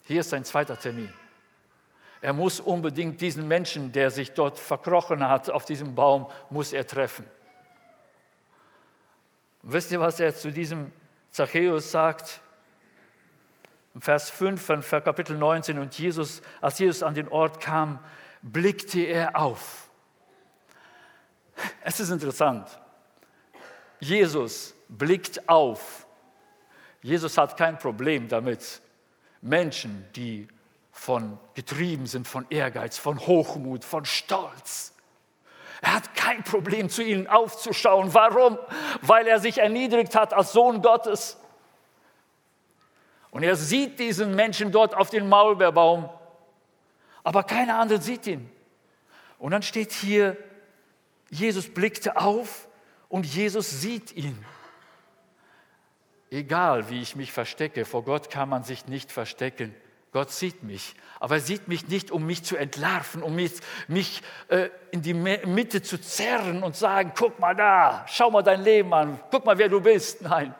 Hier 0.04 0.20
ist 0.20 0.30
sein 0.30 0.44
zweiter 0.44 0.78
Termin. 0.78 1.12
Er 2.22 2.32
muss 2.32 2.60
unbedingt 2.60 3.20
diesen 3.20 3.48
Menschen, 3.48 3.92
der 3.92 4.10
sich 4.10 4.32
dort 4.32 4.58
verkrochen 4.58 5.28
hat 5.28 5.50
auf 5.50 5.64
diesem 5.64 5.94
Baum, 5.94 6.30
muss 6.50 6.72
er 6.72 6.86
treffen. 6.86 7.26
Und 9.62 9.72
wisst 9.72 9.92
ihr, 9.92 10.00
was 10.00 10.20
er 10.20 10.34
zu 10.34 10.50
diesem 10.50 10.92
Zachäus 11.30 11.90
sagt? 11.90 12.40
Vers 13.98 14.30
5 14.30 14.64
von 14.64 14.82
Kapitel 14.82 15.36
19, 15.36 15.78
und 15.78 15.98
Jesus, 15.98 16.40
als 16.60 16.78
Jesus 16.78 17.02
an 17.02 17.14
den 17.14 17.28
Ort 17.28 17.60
kam, 17.60 17.98
blickte 18.40 19.00
er 19.00 19.36
auf. 19.36 19.81
Es 21.82 22.00
ist 22.00 22.10
interessant. 22.10 22.68
Jesus 24.00 24.74
blickt 24.88 25.48
auf. 25.48 26.06
Jesus 27.02 27.38
hat 27.38 27.56
kein 27.56 27.78
Problem 27.78 28.28
damit, 28.28 28.80
Menschen, 29.40 30.06
die 30.14 30.48
von 30.92 31.38
getrieben 31.54 32.06
sind 32.06 32.28
von 32.28 32.46
Ehrgeiz, 32.50 32.98
von 32.98 33.18
Hochmut, 33.18 33.84
von 33.84 34.04
Stolz. 34.04 34.94
Er 35.80 35.94
hat 35.94 36.14
kein 36.14 36.44
Problem, 36.44 36.88
zu 36.88 37.02
ihnen 37.02 37.26
aufzuschauen. 37.26 38.14
Warum? 38.14 38.58
Weil 39.00 39.26
er 39.26 39.40
sich 39.40 39.58
erniedrigt 39.58 40.14
hat 40.14 40.32
als 40.32 40.52
Sohn 40.52 40.80
Gottes. 40.80 41.38
Und 43.32 43.42
er 43.42 43.56
sieht 43.56 43.98
diesen 43.98 44.36
Menschen 44.36 44.70
dort 44.70 44.94
auf 44.94 45.10
dem 45.10 45.28
Maulbeerbaum, 45.28 46.08
aber 47.24 47.42
keiner 47.42 47.78
andere 47.78 48.00
sieht 48.00 48.26
ihn. 48.26 48.50
Und 49.38 49.52
dann 49.52 49.62
steht 49.62 49.90
hier, 49.90 50.36
Jesus 51.32 51.68
blickte 51.70 52.18
auf 52.18 52.68
und 53.08 53.24
Jesus 53.24 53.80
sieht 53.80 54.12
ihn. 54.12 54.44
Egal, 56.30 56.90
wie 56.90 57.00
ich 57.00 57.16
mich 57.16 57.32
verstecke, 57.32 57.86
vor 57.86 58.04
Gott 58.04 58.28
kann 58.28 58.50
man 58.50 58.64
sich 58.64 58.86
nicht 58.86 59.10
verstecken. 59.10 59.74
Gott 60.12 60.30
sieht 60.30 60.62
mich, 60.62 60.94
aber 61.20 61.36
er 61.36 61.40
sieht 61.40 61.68
mich 61.68 61.88
nicht, 61.88 62.10
um 62.10 62.26
mich 62.26 62.42
zu 62.42 62.56
entlarven, 62.56 63.22
um 63.22 63.34
mich, 63.34 63.52
mich 63.88 64.22
äh, 64.48 64.68
in 64.90 65.00
die 65.00 65.14
Mitte 65.14 65.80
zu 65.80 65.98
zerren 65.98 66.62
und 66.62 66.76
sagen, 66.76 67.12
guck 67.16 67.38
mal 67.38 67.56
da, 67.56 68.04
schau 68.08 68.30
mal 68.30 68.42
dein 68.42 68.62
Leben 68.62 68.92
an, 68.92 69.18
guck 69.30 69.46
mal, 69.46 69.56
wer 69.56 69.70
du 69.70 69.80
bist. 69.80 70.20
Nein, 70.20 70.54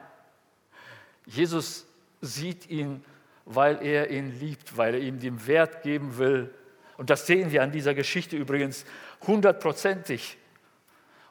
Jesus 1.27 1.87
sieht 2.23 2.70
ihn, 2.70 3.05
weil 3.45 3.83
er 3.83 4.09
ihn 4.09 4.39
liebt, 4.41 4.79
weil 4.79 4.95
er 4.95 5.01
ihm 5.01 5.20
den 5.20 5.47
Wert 5.47 5.83
geben 5.83 6.16
will. 6.16 6.55
Und 6.97 7.11
das 7.11 7.27
sehen 7.27 7.53
wir 7.53 7.62
an 7.62 7.73
dieser 7.73 7.93
Geschichte 7.93 8.39
übrigens 8.39 8.87
hundertprozentig. 9.27 10.39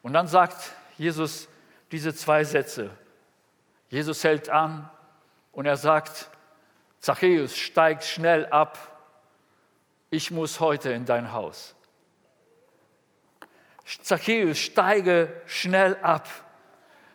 Und 0.01 0.13
dann 0.13 0.27
sagt 0.27 0.71
Jesus 0.97 1.47
diese 1.91 2.13
zwei 2.13 2.43
Sätze. 2.43 2.89
Jesus 3.89 4.23
hält 4.23 4.49
an 4.49 4.89
und 5.51 5.65
er 5.65 5.77
sagt, 5.77 6.29
Zachäus, 6.99 7.57
steig 7.57 8.03
schnell 8.03 8.45
ab, 8.47 8.77
ich 10.09 10.31
muss 10.31 10.59
heute 10.59 10.91
in 10.91 11.05
dein 11.05 11.31
Haus. 11.31 11.75
Zachäus, 14.03 14.59
steige 14.59 15.41
schnell 15.45 15.97
ab. 16.01 16.27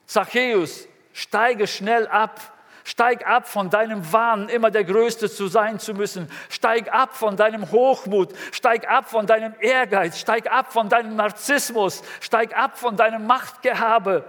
Zachäus, 0.06 0.88
steige 1.12 1.66
schnell 1.66 2.06
ab, 2.06 2.55
Steig 2.86 3.26
ab 3.26 3.48
von 3.48 3.68
deinem 3.68 4.12
Wahn, 4.12 4.48
immer 4.48 4.70
der 4.70 4.84
Größte 4.84 5.28
zu 5.28 5.48
sein 5.48 5.80
zu 5.80 5.92
müssen. 5.92 6.30
Steig 6.48 6.94
ab 6.94 7.16
von 7.16 7.36
deinem 7.36 7.72
Hochmut. 7.72 8.32
Steig 8.52 8.88
ab 8.88 9.10
von 9.10 9.26
deinem 9.26 9.54
Ehrgeiz. 9.58 10.20
Steig 10.20 10.48
ab 10.48 10.72
von 10.72 10.88
deinem 10.88 11.16
Narzissmus. 11.16 12.04
Steig 12.20 12.56
ab 12.56 12.78
von 12.78 12.96
deinem 12.96 13.26
Machtgehabe. 13.26 14.24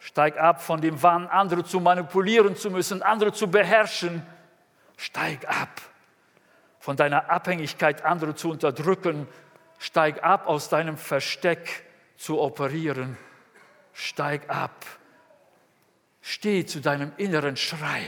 Steig 0.00 0.36
ab 0.38 0.60
von 0.60 0.80
dem 0.80 1.00
Wahn, 1.00 1.28
andere 1.28 1.62
zu 1.62 1.78
manipulieren 1.78 2.56
zu 2.56 2.72
müssen, 2.72 3.00
andere 3.00 3.32
zu 3.32 3.48
beherrschen. 3.48 4.26
Steig 4.96 5.48
ab 5.48 5.80
von 6.80 6.96
deiner 6.96 7.30
Abhängigkeit, 7.30 8.04
andere 8.04 8.34
zu 8.34 8.50
unterdrücken. 8.50 9.28
Steig 9.78 10.24
ab 10.24 10.48
aus 10.48 10.68
deinem 10.68 10.96
Versteck 10.96 11.84
zu 12.16 12.40
operieren. 12.40 13.16
Steig 13.92 14.50
ab 14.50 14.84
Steh 16.32 16.64
zu 16.64 16.80
deinem 16.80 17.12
inneren 17.16 17.56
Schrei. 17.56 18.04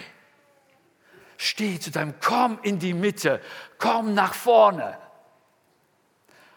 Steh 1.39 1.81
zu 1.81 1.91
deinem, 1.91 2.15
komm 2.21 2.61
in 2.63 2.79
die 2.79 2.95
Mitte, 2.95 3.41
komm 3.79 4.15
nach 4.15 4.33
vorne. 4.33 4.97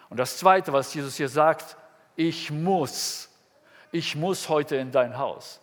Und 0.10 0.18
das 0.18 0.38
Zweite, 0.38 0.74
was 0.74 0.94
Jesus 0.94 1.16
hier 1.16 1.28
sagt, 1.28 1.76
ich 2.16 2.52
muss, 2.52 3.32
ich 3.92 4.16
muss 4.16 4.48
heute 4.48 4.76
in 4.76 4.92
dein 4.92 5.18
Haus. 5.18 5.60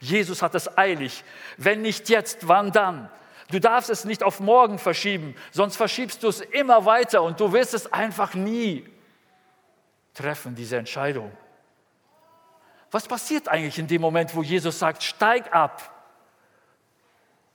Jesus 0.00 0.40
hat 0.40 0.54
es 0.54 0.78
eilig. 0.78 1.24
Wenn 1.58 1.82
nicht 1.82 2.08
jetzt, 2.08 2.48
wann 2.48 2.72
dann? 2.72 3.10
Du 3.50 3.60
darfst 3.60 3.90
es 3.90 4.06
nicht 4.06 4.22
auf 4.22 4.40
morgen 4.40 4.78
verschieben, 4.78 5.36
sonst 5.52 5.76
verschiebst 5.76 6.22
du 6.22 6.28
es 6.28 6.40
immer 6.40 6.86
weiter 6.86 7.22
und 7.22 7.38
du 7.38 7.52
wirst 7.52 7.74
es 7.74 7.92
einfach 7.92 8.32
nie 8.32 8.88
treffen, 10.14 10.54
diese 10.54 10.78
Entscheidung. 10.78 11.30
Was 12.96 13.06
passiert 13.06 13.46
eigentlich 13.46 13.78
in 13.78 13.86
dem 13.86 14.00
Moment, 14.00 14.34
wo 14.34 14.42
Jesus 14.42 14.78
sagt, 14.78 15.02
steig 15.02 15.54
ab, 15.54 15.92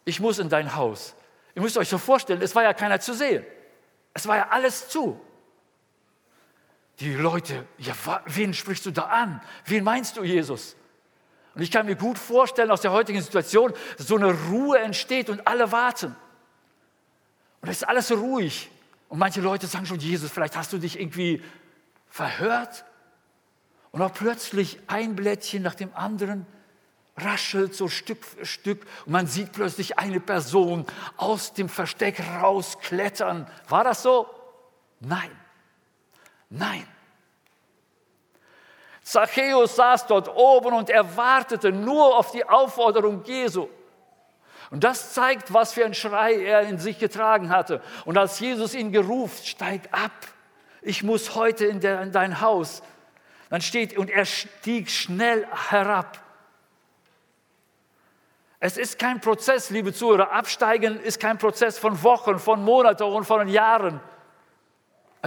ich 0.05 0.19
muss 0.19 0.37
in 0.37 0.49
dein 0.49 0.75
Haus? 0.75 1.15
Ihr 1.55 1.63
müsst 1.63 1.79
euch 1.79 1.89
so 1.89 1.97
vorstellen, 1.97 2.43
es 2.43 2.53
war 2.53 2.61
ja 2.61 2.75
keiner 2.75 2.99
zu 2.99 3.15
sehen. 3.15 3.43
Es 4.13 4.27
war 4.27 4.37
ja 4.37 4.49
alles 4.51 4.89
zu. 4.89 5.19
Die 6.99 7.15
Leute, 7.15 7.65
ja, 7.79 7.95
wen 8.27 8.53
sprichst 8.53 8.85
du 8.85 8.91
da 8.91 9.05
an? 9.05 9.41
Wen 9.65 9.83
meinst 9.83 10.15
du, 10.15 10.23
Jesus? 10.23 10.75
Und 11.55 11.63
ich 11.63 11.71
kann 11.71 11.87
mir 11.87 11.95
gut 11.95 12.19
vorstellen, 12.19 12.69
aus 12.69 12.81
der 12.81 12.91
heutigen 12.91 13.19
Situation, 13.19 13.73
dass 13.97 14.05
so 14.05 14.17
eine 14.17 14.35
Ruhe 14.51 14.77
entsteht 14.77 15.27
und 15.27 15.47
alle 15.47 15.71
warten. 15.71 16.15
Und 17.61 17.69
es 17.69 17.77
ist 17.77 17.87
alles 17.87 18.09
so 18.09 18.13
ruhig. 18.13 18.69
Und 19.09 19.17
manche 19.17 19.41
Leute 19.41 19.65
sagen 19.65 19.87
schon, 19.87 19.97
Jesus, 19.97 20.29
vielleicht 20.29 20.55
hast 20.55 20.71
du 20.71 20.77
dich 20.77 20.99
irgendwie 20.99 21.41
verhört. 22.09 22.85
Und 23.91 24.01
auch 24.01 24.13
plötzlich 24.13 24.79
ein 24.87 25.15
Blättchen 25.15 25.63
nach 25.63 25.75
dem 25.75 25.93
anderen 25.95 26.45
raschelt 27.17 27.75
so 27.75 27.87
Stück 27.87 28.23
für 28.25 28.45
Stück 28.45 28.85
und 29.05 29.11
man 29.11 29.27
sieht 29.27 29.51
plötzlich 29.51 29.99
eine 29.99 30.19
Person 30.19 30.85
aus 31.17 31.53
dem 31.53 31.69
Versteck 31.69 32.21
rausklettern. 32.41 33.47
War 33.67 33.83
das 33.83 34.01
so? 34.01 34.27
Nein. 34.99 35.31
Nein. 36.49 36.87
Zachäus 39.03 39.75
saß 39.75 40.07
dort 40.07 40.29
oben 40.29 40.73
und 40.73 40.89
er 40.89 41.17
wartete 41.17 41.71
nur 41.71 42.17
auf 42.17 42.31
die 42.31 42.47
Aufforderung 42.47 43.23
Jesu. 43.25 43.67
Und 44.69 44.85
das 44.85 45.13
zeigt, 45.13 45.53
was 45.53 45.73
für 45.73 45.83
ein 45.83 45.93
Schrei 45.93 46.33
er 46.45 46.61
in 46.61 46.77
sich 46.77 46.97
getragen 46.97 47.49
hatte. 47.49 47.81
Und 48.05 48.17
als 48.17 48.39
Jesus 48.39 48.73
ihn 48.73 48.91
gerufen, 48.91 49.45
steig 49.45 49.89
ab, 49.91 50.11
ich 50.81 51.03
muss 51.03 51.35
heute 51.35 51.65
in, 51.65 51.81
der, 51.81 52.01
in 52.01 52.11
dein 52.11 52.39
Haus, 52.39 52.81
dann 53.51 53.61
steht, 53.61 53.95
und 53.95 54.09
er 54.09 54.25
stieg 54.25 54.89
schnell 54.89 55.45
herab. 55.69 56.19
Es 58.59 58.77
ist 58.77 58.97
kein 58.97 59.21
Prozess, 59.21 59.69
liebe 59.69 59.93
Zuhörer. 59.93 60.31
Absteigen 60.31 60.99
ist 60.99 61.19
kein 61.19 61.37
Prozess 61.37 61.77
von 61.77 62.01
Wochen, 62.01 62.39
von 62.39 62.63
Monaten 62.63 63.03
und 63.03 63.25
von 63.25 63.47
Jahren. 63.47 63.99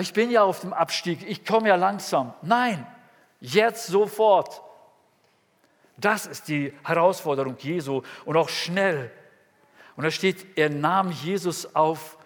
Ich 0.00 0.12
bin 0.12 0.32
ja 0.32 0.42
auf 0.42 0.60
dem 0.60 0.72
Abstieg, 0.72 1.24
ich 1.28 1.44
komme 1.44 1.68
ja 1.68 1.76
langsam. 1.76 2.34
Nein, 2.42 2.84
Jetzt 3.44 3.88
sofort. 3.88 4.62
Das 5.98 6.24
ist 6.24 6.48
die 6.48 6.72
Herausforderung 6.82 7.56
Jesu 7.58 8.00
und 8.24 8.38
auch 8.38 8.48
schnell. 8.48 9.10
Und 9.96 10.04
da 10.04 10.10
steht, 10.10 10.56
er 10.56 10.70
nahm 10.70 11.10
Jesus 11.10 11.74
auf. 11.74 12.16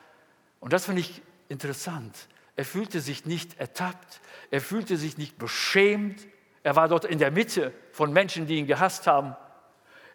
Und 0.61 0.73
das 0.73 0.85
finde 0.85 1.01
ich 1.01 1.21
interessant. 1.49 2.29
Er 2.59 2.65
fühlte 2.65 3.01
sich 3.01 3.25
nicht 3.25 3.61
ertappt, 3.61 4.21
er 4.51 4.61
fühlte 4.61 4.97
sich 4.97 5.17
nicht 5.17 5.39
beschämt. 5.39 6.27
Er 6.65 6.75
war 6.75 6.89
dort 6.89 7.05
in 7.05 7.21
der 7.21 7.31
Mitte 7.31 7.73
von 7.93 8.13
Menschen, 8.13 8.49
die 8.49 8.57
ihn 8.57 8.67
gehasst 8.67 9.07
haben. 9.07 9.37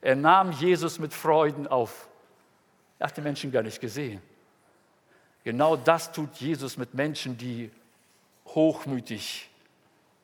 Er 0.01 0.17
nahm 0.17 0.51
Jesus 0.51 0.99
mit 0.99 1.13
Freuden 1.13 1.67
auf. 1.67 2.09
Er 2.99 3.07
hat 3.07 3.15
die 3.15 3.21
Menschen 3.21 3.49
gar 3.49 3.63
nicht 3.63 3.79
gesehen. 3.79 4.21
Genau 5.45 5.77
das 5.77 6.11
tut 6.11 6.35
Jesus 6.35 6.75
mit 6.75 6.93
Menschen, 6.93 7.37
die 7.37 7.71
hochmütig 8.47 9.49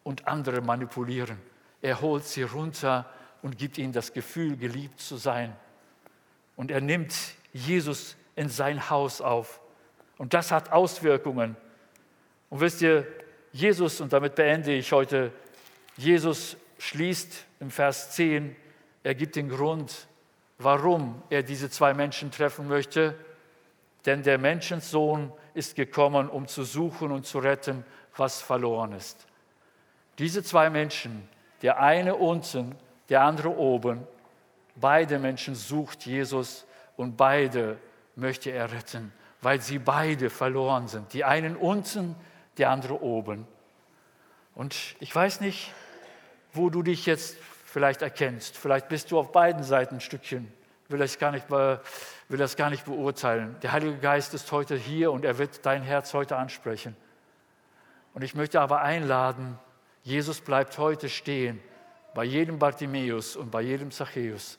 und 0.04 0.28
andere 0.28 0.60
manipulieren. 0.60 1.38
Er 1.82 2.02
holt 2.02 2.26
sie 2.26 2.44
runter 2.44 3.10
und 3.42 3.58
gibt 3.58 3.78
ihnen 3.78 3.94
das 3.94 4.12
Gefühl, 4.12 4.58
geliebt 4.58 5.00
zu 5.00 5.16
sein. 5.16 5.56
Und 6.58 6.70
er 6.70 6.82
nimmt 6.82 7.16
Jesus 7.54 8.18
in 8.36 8.50
sein 8.50 8.90
Haus 8.90 9.22
auf. 9.22 9.62
Und 10.18 10.34
das 10.34 10.52
hat 10.52 10.74
Auswirkungen. 10.74 11.56
Und 12.50 12.60
wisst 12.62 12.82
ihr, 12.82 13.06
Jesus, 13.52 14.02
und 14.02 14.14
damit 14.14 14.36
beende 14.36 14.72
ich 14.74 14.92
heute, 14.92 15.32
Jesus 15.98 16.58
schließt 16.78 17.46
im 17.60 17.72
Vers 17.72 18.12
10, 18.12 18.56
er 19.04 19.16
gibt 19.16 19.36
den 19.36 19.50
Grund, 19.50 20.08
warum 20.58 21.22
er 21.30 21.44
diese 21.44 21.70
zwei 21.70 21.94
Menschen 21.94 22.32
treffen 22.32 22.68
möchte. 22.68 23.16
Denn 24.06 24.24
der 24.24 24.38
Menschensohn 24.38 25.32
ist 25.54 25.76
gekommen, 25.76 26.30
um 26.30 26.48
zu 26.48 26.64
suchen 26.64 27.12
und 27.12 27.26
zu 27.26 27.40
retten, 27.40 27.86
was 28.16 28.42
verloren 28.42 28.94
ist. 28.94 29.26
Diese 30.18 30.44
zwei 30.44 30.70
Menschen, 30.70 31.28
der 31.62 31.80
eine 31.82 32.16
unten, 32.16 32.76
der 33.10 33.22
andere 33.22 33.50
oben, 33.50 34.06
beide 34.76 35.20
Menschen 35.20 35.56
sucht 35.56 36.06
Jesus 36.06 36.66
und 36.98 37.18
beide 37.18 37.78
möchte 38.16 38.52
er 38.52 38.72
retten, 38.72 39.14
weil 39.42 39.62
sie 39.62 39.80
beide 39.80 40.30
verloren 40.30 40.88
sind. 40.88 41.14
Die 41.14 41.24
einen 41.24 41.56
unten, 41.56 42.16
der 42.60 42.70
andere 42.70 43.02
oben. 43.02 43.48
Und 44.54 44.76
ich 45.00 45.14
weiß 45.14 45.42
nicht, 45.42 45.74
wo 46.54 46.70
du 46.70 46.84
dich 46.84 47.06
jetzt 47.06 47.38
vielleicht 47.66 48.02
erkennst. 48.02 48.58
Vielleicht 48.58 48.90
bist 48.90 49.12
du 49.12 49.20
auf 49.20 49.32
beiden 49.32 49.64
Seiten 49.64 49.96
ein 49.96 50.02
Stückchen. 50.02 50.52
Will 50.90 51.00
das 51.00 51.20
gar 51.20 51.32
nicht, 51.32 51.50
will 51.50 51.80
das 52.38 52.56
gar 52.56 52.70
nicht 52.70 52.86
beurteilen. 52.86 53.56
Der 53.62 53.72
Heilige 53.72 53.98
Geist 53.98 54.34
ist 54.34 54.52
heute 54.52 54.76
hier 54.76 55.12
und 55.12 55.24
er 55.24 55.38
wird 55.38 55.66
dein 55.66 55.84
Herz 55.84 56.14
heute 56.14 56.36
ansprechen. 56.36 56.96
Und 58.14 58.24
ich 58.24 58.34
möchte 58.34 58.60
aber 58.60 58.82
einladen, 58.82 59.58
Jesus 60.04 60.42
bleibt 60.42 60.78
heute 60.78 61.10
stehen. 61.10 61.62
Bei 62.16 62.24
jedem 62.24 62.58
Bartimäus 62.58 63.36
und 63.36 63.52
bei 63.52 63.62
jedem 63.62 63.92
Zachäus 63.92 64.58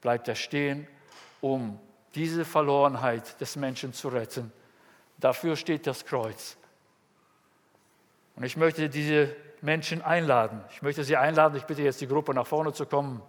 bleibt 0.00 0.26
er 0.26 0.34
stehen, 0.34 0.88
um 1.40 1.78
diese 2.14 2.44
Verlorenheit 2.44 3.40
des 3.40 3.54
Menschen 3.54 3.92
zu 3.92 4.08
retten. 4.08 4.52
Dafür 5.18 5.54
steht 5.54 5.86
das 5.86 6.04
Kreuz. 6.04 6.56
Und 8.38 8.44
ich 8.44 8.56
möchte 8.56 8.88
diese 8.88 9.34
Menschen 9.62 10.00
einladen. 10.00 10.60
Ich 10.70 10.80
möchte 10.80 11.02
sie 11.02 11.16
einladen, 11.16 11.56
ich 11.56 11.64
bitte 11.64 11.82
jetzt 11.82 12.00
die 12.00 12.06
Gruppe 12.06 12.32
nach 12.32 12.46
vorne 12.46 12.72
zu 12.72 12.86
kommen. 12.86 13.20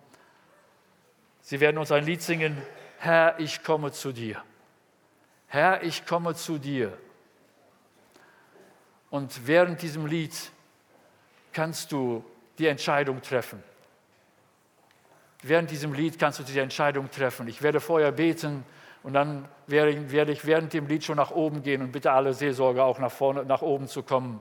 Sie 1.42 1.60
werden 1.60 1.80
uns 1.80 1.92
ein 1.92 2.06
Lied 2.06 2.22
singen, 2.22 2.56
Herr, 3.00 3.40
ich 3.40 3.64
komme 3.64 3.92
zu 3.92 4.12
dir. 4.12 4.44
Herr, 5.48 5.82
ich 5.82 6.06
komme 6.06 6.36
zu 6.36 6.60
dir. 6.60 6.96
Und 9.10 9.48
während 9.48 9.82
diesem 9.82 10.06
Lied 10.06 10.36
kannst 11.54 11.92
du 11.92 12.24
die 12.60 12.68
Entscheidung 12.68 13.20
treffen. 13.24 13.64
Während 15.42 15.72
diesem 15.72 15.92
Lied 15.92 16.20
kannst 16.20 16.38
du 16.38 16.44
diese 16.44 16.62
Entscheidung 16.62 17.10
treffen. 17.10 17.48
Ich 17.48 17.64
werde 17.64 17.80
vorher 17.80 18.12
beten 18.12 18.64
und 19.02 19.14
dann 19.14 19.48
werde 19.66 20.32
ich 20.32 20.46
während 20.46 20.72
dem 20.72 20.86
Lied 20.86 21.04
schon 21.04 21.18
nach 21.18 21.32
oben 21.32 21.64
gehen 21.64 21.82
und 21.82 21.92
bitte 21.92 22.12
alle 22.12 22.36
Seelsorger 22.36 22.84
auch 22.84 23.00
nach, 23.00 23.12
vorne, 23.12 23.44
nach 23.44 23.64
oben 23.64 23.88
zu 23.88 24.04
kommen. 24.04 24.40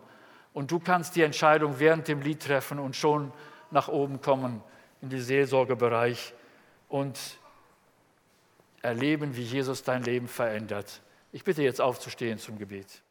Und 0.52 0.70
du 0.70 0.80
kannst 0.80 1.16
die 1.16 1.22
Entscheidung 1.22 1.78
während 1.78 2.08
dem 2.08 2.20
Lied 2.20 2.42
treffen 2.42 2.78
und 2.78 2.96
schon 2.96 3.32
nach 3.70 3.88
oben 3.88 4.20
kommen 4.20 4.62
in 5.02 5.10
den 5.10 5.20
Seelsorgebereich 5.20 6.34
und 6.88 7.18
erleben, 8.82 9.36
wie 9.36 9.42
Jesus 9.42 9.82
dein 9.82 10.02
Leben 10.02 10.28
verändert. 10.28 11.02
Ich 11.32 11.44
bitte 11.44 11.62
jetzt 11.62 11.80
aufzustehen 11.80 12.38
zum 12.38 12.58
Gebet. 12.58 13.02